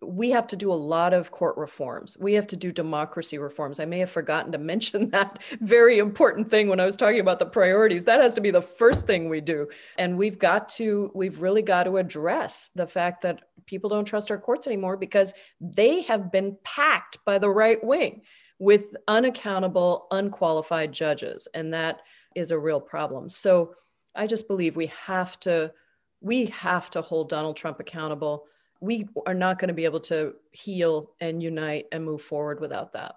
we 0.04 0.32
have 0.32 0.48
to 0.48 0.56
do 0.56 0.72
a 0.72 0.76
lot 0.76 1.14
of 1.14 1.32
court 1.32 1.58
reforms. 1.58 2.18
We 2.18 2.34
have 2.34 2.48
to 2.48 2.56
do 2.56 2.72
democracy 2.72 3.38
reforms. 3.38 3.80
I 3.80 3.86
may 3.86 4.00
have 4.00 4.10
forgotten 4.10 4.52
to 4.52 4.58
mention 4.74 5.10
that 5.12 5.44
very 5.62 6.00
important 6.00 6.50
thing 6.50 6.68
when 6.68 6.80
I 6.80 6.86
was 6.86 6.98
talking 6.98 7.20
about 7.20 7.40
the 7.40 7.46
priorities. 7.46 8.06
That 8.06 8.22
has 8.22 8.34
to 8.36 8.42
be 8.42 8.52
the 8.52 8.62
first 8.62 9.08
thing 9.08 9.30
we 9.30 9.42
do. 9.42 9.68
And 9.98 10.18
we've 10.18 10.40
got 10.40 10.70
to, 10.70 11.12
we've 11.14 11.42
really 11.42 11.62
got 11.62 11.84
to 11.84 11.98
address 11.98 12.70
the 12.76 12.88
fact 12.88 13.22
that 13.22 13.42
people 13.66 13.90
don't 13.90 14.06
trust 14.06 14.32
our 14.32 14.38
courts 14.38 14.68
anymore 14.68 14.98
because 14.98 15.34
they 15.60 16.02
have 16.04 16.32
been 16.32 16.58
packed 16.64 17.18
by 17.26 17.38
the 17.38 17.50
right 17.50 17.84
wing 17.84 18.22
with 18.60 18.96
unaccountable, 19.08 20.08
unqualified 20.12 20.92
judges. 20.92 21.48
And 21.54 21.74
that 21.74 22.02
is 22.36 22.52
a 22.52 22.60
real 22.60 22.80
problem. 22.80 23.30
So 23.30 23.76
I 24.16 24.28
just 24.28 24.48
believe 24.48 24.76
we 24.76 24.92
have 25.06 25.40
to, 25.42 25.74
we 26.22 26.48
have 26.48 26.90
to 26.92 27.02
hold 27.02 27.30
Donald 27.30 27.58
Trump 27.58 27.80
accountable 27.80 28.46
we 28.84 29.08
are 29.26 29.34
not 29.34 29.60
going 29.60 29.70
to 29.70 29.74
be 29.74 29.86
able 29.86 30.02
to 30.02 30.34
heal 30.52 31.12
and 31.22 31.42
unite 31.42 31.86
and 31.94 32.04
move 32.04 32.22
forward 32.22 32.60
without 32.60 32.92
that. 32.92 33.16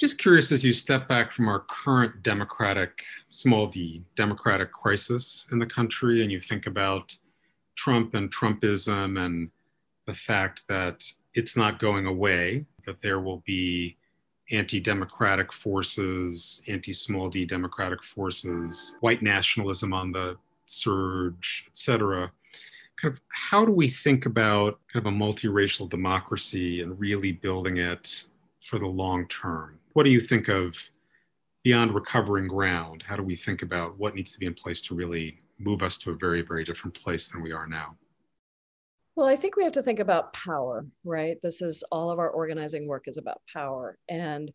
Just 0.00 0.18
curious 0.18 0.50
as 0.50 0.64
you 0.64 0.72
step 0.72 1.06
back 1.06 1.30
from 1.30 1.46
our 1.46 1.60
current 1.60 2.24
democratic, 2.24 3.04
small 3.30 3.68
d, 3.68 4.02
democratic 4.16 4.72
crisis 4.72 5.46
in 5.52 5.60
the 5.60 5.66
country, 5.66 6.22
and 6.22 6.32
you 6.32 6.40
think 6.40 6.66
about 6.66 7.14
Trump 7.76 8.14
and 8.14 8.34
Trumpism 8.34 9.24
and 9.24 9.48
the 10.06 10.14
fact 10.14 10.64
that 10.68 11.04
it's 11.34 11.56
not 11.56 11.78
going 11.78 12.06
away, 12.06 12.66
that 12.84 13.00
there 13.00 13.20
will 13.20 13.44
be 13.46 13.96
anti 14.50 14.80
democratic 14.80 15.52
forces, 15.52 16.62
anti 16.66 16.92
small 16.92 17.28
d 17.28 17.44
democratic 17.44 18.02
forces, 18.02 18.96
white 19.02 19.22
nationalism 19.22 19.92
on 19.92 20.10
the 20.10 20.36
surge, 20.66 21.64
et 21.68 21.78
cetera 21.78 22.32
kind 23.00 23.14
of 23.14 23.20
how 23.28 23.64
do 23.64 23.72
we 23.72 23.88
think 23.88 24.26
about 24.26 24.80
kind 24.92 25.06
of 25.06 25.12
a 25.12 25.16
multiracial 25.16 25.88
democracy 25.88 26.82
and 26.82 26.98
really 26.98 27.32
building 27.32 27.76
it 27.76 28.24
for 28.64 28.78
the 28.78 28.86
long 28.86 29.26
term? 29.28 29.78
What 29.92 30.04
do 30.04 30.10
you 30.10 30.20
think 30.20 30.48
of 30.48 30.76
beyond 31.62 31.94
recovering 31.94 32.48
ground? 32.48 33.04
How 33.06 33.16
do 33.16 33.22
we 33.22 33.36
think 33.36 33.62
about 33.62 33.98
what 33.98 34.14
needs 34.14 34.32
to 34.32 34.38
be 34.38 34.46
in 34.46 34.54
place 34.54 34.82
to 34.82 34.94
really 34.94 35.40
move 35.58 35.82
us 35.82 35.96
to 35.98 36.10
a 36.10 36.16
very, 36.16 36.42
very 36.42 36.64
different 36.64 36.94
place 36.94 37.28
than 37.28 37.42
we 37.42 37.52
are 37.52 37.66
now? 37.66 37.96
Well, 39.16 39.26
I 39.26 39.36
think 39.36 39.56
we 39.56 39.64
have 39.64 39.72
to 39.72 39.82
think 39.82 39.98
about 39.98 40.32
power, 40.32 40.86
right? 41.04 41.38
This 41.42 41.60
is 41.60 41.82
all 41.90 42.10
of 42.10 42.20
our 42.20 42.30
organizing 42.30 42.86
work 42.86 43.08
is 43.08 43.16
about 43.16 43.42
power. 43.52 43.98
And 44.08 44.52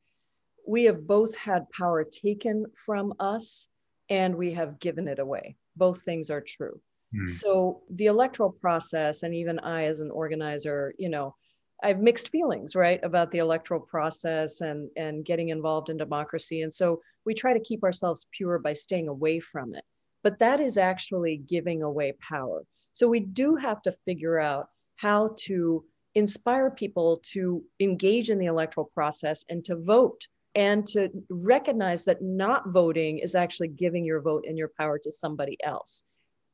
we 0.65 0.85
have 0.85 1.05
both 1.05 1.35
had 1.35 1.69
power 1.71 2.05
taken 2.05 2.65
from 2.85 3.13
us 3.19 3.67
and 4.09 4.35
we 4.35 4.53
have 4.53 4.79
given 4.79 5.07
it 5.07 5.19
away. 5.19 5.57
Both 5.75 6.03
things 6.03 6.29
are 6.29 6.39
true. 6.39 6.79
Hmm. 7.13 7.27
So 7.27 7.83
the 7.89 8.07
electoral 8.07 8.51
process, 8.51 9.23
and 9.23 9.33
even 9.33 9.59
I 9.59 9.85
as 9.85 9.99
an 9.99 10.11
organizer, 10.11 10.93
you 10.97 11.09
know, 11.09 11.35
I 11.83 11.89
have 11.89 11.99
mixed 11.99 12.29
feelings, 12.29 12.75
right, 12.75 12.99
about 13.03 13.31
the 13.31 13.39
electoral 13.39 13.81
process 13.81 14.61
and 14.61 14.89
and 14.97 15.25
getting 15.25 15.49
involved 15.49 15.89
in 15.89 15.97
democracy. 15.97 16.61
And 16.61 16.73
so 16.73 17.01
we 17.25 17.33
try 17.33 17.53
to 17.53 17.59
keep 17.59 17.83
ourselves 17.83 18.27
pure 18.31 18.59
by 18.59 18.73
staying 18.73 19.07
away 19.09 19.39
from 19.39 19.75
it. 19.75 19.83
But 20.23 20.39
that 20.39 20.59
is 20.59 20.77
actually 20.77 21.37
giving 21.37 21.83
away 21.83 22.13
power. 22.13 22.63
So 22.93 23.07
we 23.07 23.19
do 23.19 23.55
have 23.55 23.81
to 23.83 23.97
figure 24.05 24.39
out 24.39 24.67
how 24.95 25.35
to 25.39 25.83
inspire 26.15 26.71
people 26.71 27.19
to 27.33 27.63
engage 27.79 28.29
in 28.29 28.37
the 28.39 28.45
electoral 28.45 28.89
process 28.93 29.43
and 29.49 29.65
to 29.65 29.75
vote 29.75 30.27
and 30.55 30.85
to 30.87 31.09
recognize 31.29 32.05
that 32.05 32.21
not 32.21 32.69
voting 32.69 33.17
is 33.17 33.35
actually 33.35 33.67
giving 33.69 34.05
your 34.05 34.21
vote 34.21 34.45
and 34.47 34.57
your 34.57 34.71
power 34.79 34.99
to 34.99 35.11
somebody 35.11 35.57
else. 35.63 36.03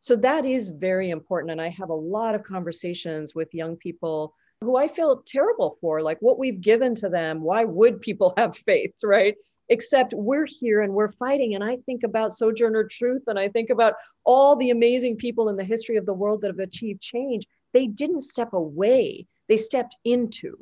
So 0.01 0.15
that 0.17 0.45
is 0.45 0.69
very 0.69 1.09
important. 1.09 1.51
And 1.51 1.62
I 1.62 1.69
have 1.69 1.89
a 1.89 1.93
lot 1.93 2.35
of 2.35 2.43
conversations 2.43 3.35
with 3.35 3.53
young 3.53 3.75
people 3.75 4.33
who 4.62 4.75
I 4.77 4.88
feel 4.88 5.23
terrible 5.25 5.77
for, 5.79 6.01
like 6.01 6.17
what 6.21 6.39
we've 6.39 6.59
given 6.59 6.93
to 6.95 7.09
them. 7.09 7.41
Why 7.41 7.63
would 7.63 8.01
people 8.01 8.33
have 8.38 8.57
faith, 8.57 8.95
right? 9.03 9.35
Except 9.69 10.13
we're 10.13 10.45
here 10.45 10.81
and 10.81 10.93
we're 10.93 11.09
fighting. 11.09 11.55
And 11.55 11.63
I 11.63 11.77
think 11.85 12.03
about 12.03 12.33
Sojourner 12.33 12.85
Truth 12.85 13.23
and 13.27 13.38
I 13.38 13.49
think 13.49 13.69
about 13.69 13.93
all 14.25 14.55
the 14.55 14.71
amazing 14.71 15.17
people 15.17 15.49
in 15.49 15.55
the 15.55 15.63
history 15.63 15.97
of 15.97 16.05
the 16.05 16.13
world 16.13 16.41
that 16.41 16.47
have 16.47 16.59
achieved 16.59 17.01
change. 17.01 17.45
They 17.73 17.88
didn't 17.88 18.21
step 18.21 18.53
away, 18.53 19.27
they 19.47 19.57
stepped 19.57 19.95
into. 20.03 20.57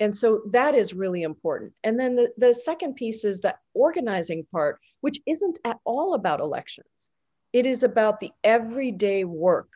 And 0.00 0.14
so 0.14 0.42
that 0.52 0.76
is 0.76 0.94
really 0.94 1.22
important. 1.22 1.72
And 1.82 1.98
then 1.98 2.14
the, 2.14 2.30
the 2.38 2.54
second 2.54 2.94
piece 2.94 3.24
is 3.24 3.40
the 3.40 3.56
organizing 3.74 4.46
part, 4.52 4.78
which 5.00 5.18
isn't 5.26 5.58
at 5.64 5.78
all 5.84 6.14
about 6.14 6.38
elections. 6.38 7.10
It 7.52 7.66
is 7.66 7.82
about 7.82 8.20
the 8.20 8.32
everyday 8.44 9.24
work 9.24 9.70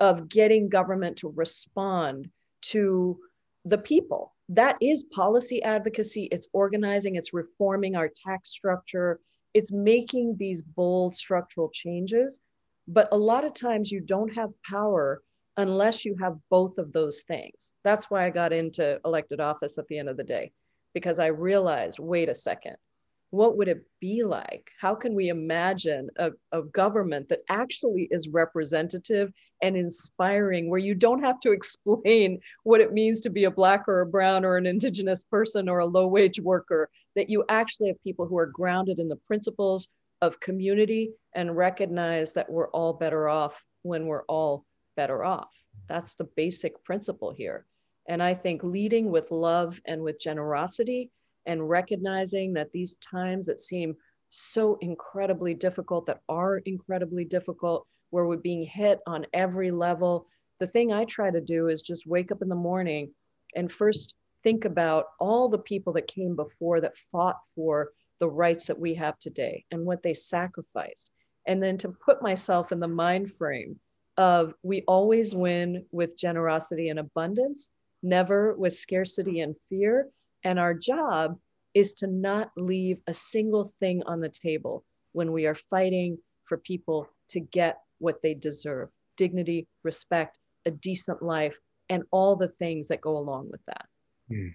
of 0.00 0.28
getting 0.28 0.68
government 0.68 1.18
to 1.18 1.28
respond 1.28 2.28
to 2.62 3.18
the 3.64 3.78
people. 3.78 4.34
That 4.48 4.76
is 4.80 5.04
policy 5.04 5.62
advocacy. 5.62 6.28
It's 6.30 6.48
organizing, 6.52 7.16
it's 7.16 7.32
reforming 7.32 7.96
our 7.96 8.10
tax 8.26 8.50
structure, 8.50 9.20
it's 9.54 9.72
making 9.72 10.36
these 10.36 10.62
bold 10.62 11.16
structural 11.16 11.70
changes. 11.70 12.40
But 12.86 13.08
a 13.12 13.16
lot 13.16 13.44
of 13.44 13.54
times 13.54 13.90
you 13.90 14.00
don't 14.00 14.34
have 14.34 14.50
power 14.68 15.22
unless 15.56 16.04
you 16.04 16.16
have 16.20 16.36
both 16.50 16.78
of 16.78 16.92
those 16.92 17.22
things. 17.22 17.72
That's 17.84 18.10
why 18.10 18.26
I 18.26 18.30
got 18.30 18.52
into 18.52 19.00
elected 19.04 19.40
office 19.40 19.78
at 19.78 19.86
the 19.86 19.98
end 19.98 20.08
of 20.08 20.16
the 20.16 20.24
day, 20.24 20.52
because 20.92 21.18
I 21.18 21.26
realized 21.26 21.98
wait 21.98 22.28
a 22.28 22.34
second, 22.34 22.76
what 23.30 23.56
would 23.56 23.68
it 23.68 23.84
be 24.00 24.22
like? 24.22 24.70
How 24.80 24.94
can 24.94 25.14
we 25.14 25.28
imagine 25.28 26.08
a, 26.16 26.30
a, 26.52 26.62
government 26.62 27.28
that 27.28 27.40
actually 27.48 28.06
is 28.10 28.28
representative 28.28 29.32
and 29.60 29.76
inspiring, 29.76 30.70
where 30.70 30.78
you 30.78 30.94
don't 30.94 31.22
have 31.22 31.40
to 31.40 31.52
explain 31.52 32.38
what 32.62 32.80
it 32.80 32.92
means 32.92 33.20
to 33.22 33.30
be 33.30 33.44
a 33.44 33.50
Black 33.50 33.88
or 33.88 34.00
a 34.00 34.06
Brown 34.06 34.44
or 34.44 34.56
an 34.56 34.66
Indigenous 34.66 35.24
person 35.24 35.68
or 35.68 35.80
a 35.80 35.86
low 35.86 36.06
wage 36.06 36.38
worker, 36.40 36.88
that 37.16 37.28
you 37.28 37.44
actually 37.48 37.88
have 37.88 38.02
people 38.04 38.26
who 38.26 38.38
are 38.38 38.46
grounded 38.46 38.98
in 38.98 39.08
the 39.08 39.16
principles 39.16 39.88
of 40.22 40.40
community 40.40 41.10
and 41.34 41.56
recognize 41.56 42.32
that 42.32 42.50
we're 42.50 42.70
all 42.70 42.92
better 42.92 43.28
off 43.28 43.62
when 43.82 44.06
we're 44.06 44.24
all 44.24 44.64
better 44.96 45.24
off. 45.24 45.50
That's 45.88 46.14
the 46.14 46.28
basic 46.36 46.82
principle 46.84 47.32
here. 47.32 47.66
And 48.08 48.22
I 48.22 48.34
think 48.34 48.62
leading 48.62 49.10
with 49.10 49.30
love 49.30 49.80
and 49.86 50.02
with 50.02 50.20
generosity 50.20 51.10
and 51.46 51.68
recognizing 51.68 52.52
that 52.54 52.72
these 52.72 52.96
times 52.96 53.46
that 53.46 53.60
seem 53.60 53.96
so 54.28 54.78
incredibly 54.80 55.54
difficult, 55.54 56.06
that 56.06 56.20
are 56.28 56.58
incredibly 56.58 57.24
difficult, 57.24 57.86
where 58.10 58.26
we're 58.26 58.36
being 58.36 58.62
hit 58.62 59.00
on 59.06 59.26
every 59.32 59.70
level. 59.70 60.26
The 60.60 60.66
thing 60.66 60.92
I 60.92 61.04
try 61.04 61.30
to 61.30 61.40
do 61.40 61.68
is 61.68 61.82
just 61.82 62.06
wake 62.06 62.32
up 62.32 62.42
in 62.42 62.48
the 62.48 62.54
morning 62.54 63.12
and 63.54 63.70
first 63.70 64.14
think 64.42 64.64
about 64.64 65.06
all 65.18 65.48
the 65.48 65.58
people 65.58 65.92
that 65.94 66.06
came 66.06 66.36
before 66.36 66.80
that 66.80 66.96
fought 67.10 67.38
for 67.54 67.90
the 68.20 68.28
rights 68.28 68.66
that 68.66 68.78
we 68.78 68.94
have 68.94 69.18
today 69.18 69.64
and 69.70 69.84
what 69.84 70.02
they 70.02 70.14
sacrificed. 70.14 71.10
And 71.46 71.62
then 71.62 71.76
to 71.78 71.88
put 71.88 72.22
myself 72.22 72.72
in 72.72 72.80
the 72.80 72.88
mind 72.88 73.32
frame 73.32 73.78
of 74.16 74.54
we 74.62 74.82
always 74.82 75.34
win 75.34 75.84
with 75.90 76.18
generosity 76.18 76.88
and 76.88 76.98
abundance, 76.98 77.70
never 78.02 78.54
with 78.54 78.74
scarcity 78.74 79.40
and 79.40 79.56
fear. 79.68 80.08
And 80.44 80.58
our 80.58 80.74
job 80.74 81.38
is 81.72 81.94
to 81.94 82.06
not 82.06 82.50
leave 82.56 82.98
a 83.06 83.14
single 83.14 83.64
thing 83.80 84.02
on 84.06 84.20
the 84.20 84.28
table 84.28 84.84
when 85.12 85.32
we 85.32 85.46
are 85.46 85.54
fighting 85.54 86.18
for 86.44 86.58
people 86.58 87.08
to 87.30 87.40
get 87.40 87.78
what 87.98 88.22
they 88.22 88.34
deserve 88.34 88.90
dignity, 89.16 89.66
respect, 89.82 90.38
a 90.66 90.70
decent 90.70 91.22
life, 91.22 91.56
and 91.88 92.02
all 92.10 92.36
the 92.36 92.48
things 92.48 92.88
that 92.88 93.00
go 93.00 93.16
along 93.16 93.50
with 93.50 93.60
that. 93.66 93.86
Mm. 94.30 94.54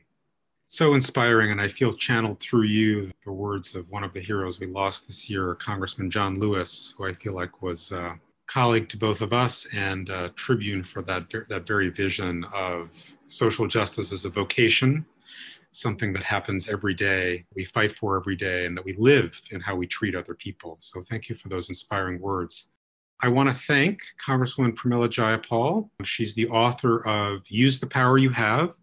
So 0.68 0.94
inspiring. 0.94 1.52
And 1.52 1.60
I 1.60 1.68
feel 1.68 1.94
channeled 1.94 2.40
through 2.40 2.66
you 2.66 3.12
the 3.26 3.32
words 3.32 3.76
of 3.76 3.90
one 3.90 4.04
of 4.04 4.14
the 4.14 4.20
heroes 4.20 4.60
we 4.60 4.68
lost 4.68 5.08
this 5.08 5.30
year, 5.30 5.56
Congressman 5.56 6.12
John 6.12 6.40
Lewis, 6.40 6.94
who 6.98 7.08
I 7.08 7.14
feel 7.14 7.34
like 7.34 7.62
was 7.62 7.92
a 7.92 8.20
colleague 8.48 8.90
to 8.90 8.98
both 8.98 9.22
of 9.22 9.34
us 9.34 9.68
and 9.74 10.10
a 10.10 10.30
tribune 10.30 10.84
for 10.84 11.02
that, 11.04 11.26
that 11.50 11.66
very 11.66 11.90
vision 11.90 12.44
of 12.54 12.90
social 13.28 13.68
justice 13.68 14.12
as 14.12 14.26
a 14.26 14.30
vocation 14.30 15.06
something 15.72 16.14
that 16.14 16.24
happens 16.24 16.70
every 16.70 16.94
day, 16.94 17.46
we 17.56 17.66
fight 17.66 17.96
for 17.98 18.18
every 18.18 18.36
day, 18.36 18.66
and 18.66 18.76
that 18.78 18.86
we 18.86 18.94
live 18.98 19.42
in 19.52 19.62
how 19.62 19.76
we 19.76 19.88
treat 19.88 20.16
other 20.16 20.34
people. 20.34 20.78
So 20.80 21.04
thank 21.10 21.30
you 21.30 21.36
for 21.36 21.50
those 21.50 21.70
inspiring 21.70 22.20
words. 22.20 22.72
I 23.22 23.28
want 23.28 23.50
to 23.50 23.56
thank 23.56 24.02
Congresswoman 24.26 24.76
Pramila 24.76 25.10
Jayapal. 25.10 25.90
She's 26.04 26.36
the 26.36 26.48
author 26.48 27.06
of 27.06 27.42
Use 27.48 27.80
the 27.80 27.88
Power 27.88 28.18
You 28.18 28.30
Have, 28.30 28.74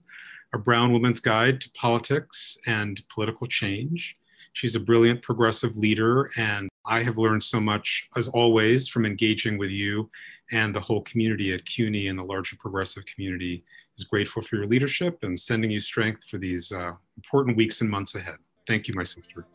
a 0.53 0.59
brown 0.59 0.93
woman's 0.93 1.21
guide 1.21 1.61
to 1.63 1.71
politics 1.71 2.59
and 2.67 3.01
political 3.13 3.47
change. 3.47 4.15
She's 4.53 4.77
a 4.77 4.81
brilliant 4.81 5.23
progressive 5.23 5.77
leader, 5.77 6.31
and 6.37 6.69
I 6.87 7.03
have 7.03 7.19
learned 7.19 7.43
so 7.43 7.61
much, 7.61 8.09
as 8.17 8.29
always, 8.29 8.89
from 8.89 9.05
engaging 9.05 9.59
with 9.59 9.71
you 9.71 10.09
and 10.53 10.75
the 10.75 10.81
whole 10.81 11.03
community 11.03 11.53
at 11.53 11.65
CUNY 11.65 12.09
and 12.09 12.19
the 12.19 12.23
larger 12.23 12.57
progressive 12.57 13.05
community 13.07 13.65
is 13.99 14.05
grateful 14.05 14.43
for 14.43 14.57
your 14.57 14.67
leadership 14.67 15.19
and 15.23 15.39
sending 15.39 15.71
you 15.71 15.81
strength 15.81 16.25
for 16.29 16.39
these 16.39 16.73
uh, 16.73 16.93
important 17.17 17.57
weeks 17.57 17.81
and 17.81 17.91
months 17.91 18.15
ahead. 18.15 18.37
Thank 18.67 18.89
you, 18.89 18.95
my 18.97 19.05
sister. 19.05 19.47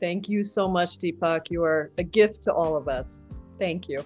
Thank 0.00 0.28
you 0.28 0.44
so 0.44 0.68
much, 0.68 0.98
Deepak. 0.98 1.50
You 1.50 1.64
are 1.64 1.90
a 1.98 2.02
gift 2.02 2.42
to 2.44 2.52
all 2.52 2.76
of 2.76 2.88
us. 2.88 3.26
Thank 3.58 3.88
you. 3.88 4.04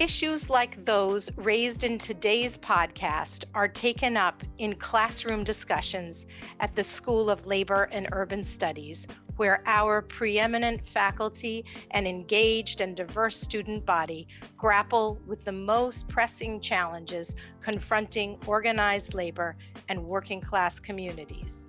Issues 0.00 0.48
like 0.48 0.84
those 0.84 1.28
raised 1.36 1.82
in 1.82 1.98
today's 1.98 2.56
podcast 2.56 3.44
are 3.54 3.66
taken 3.66 4.16
up 4.16 4.44
in 4.58 4.76
classroom 4.76 5.42
discussions 5.42 6.26
at 6.60 6.72
the 6.74 6.84
School 6.84 7.28
of 7.28 7.46
Labor 7.46 7.88
and 7.90 8.08
Urban 8.12 8.44
Studies, 8.44 9.08
where 9.38 9.62
our 9.66 10.02
preeminent 10.02 10.84
faculty 10.84 11.64
and 11.92 12.06
engaged 12.06 12.80
and 12.80 12.96
diverse 12.96 13.36
student 13.36 13.86
body 13.86 14.28
grapple 14.56 15.18
with 15.26 15.44
the 15.44 15.52
most 15.52 16.08
pressing 16.08 16.60
challenges 16.60 17.34
confronting 17.62 18.38
organized 18.46 19.14
labor 19.14 19.56
and 19.88 20.04
working 20.04 20.40
class 20.40 20.78
communities. 20.80 21.66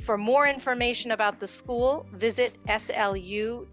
For 0.00 0.18
more 0.18 0.46
information 0.46 1.12
about 1.12 1.40
the 1.40 1.46
school, 1.46 2.06
visit 2.12 2.58
slu.cuny.edu 2.66 3.66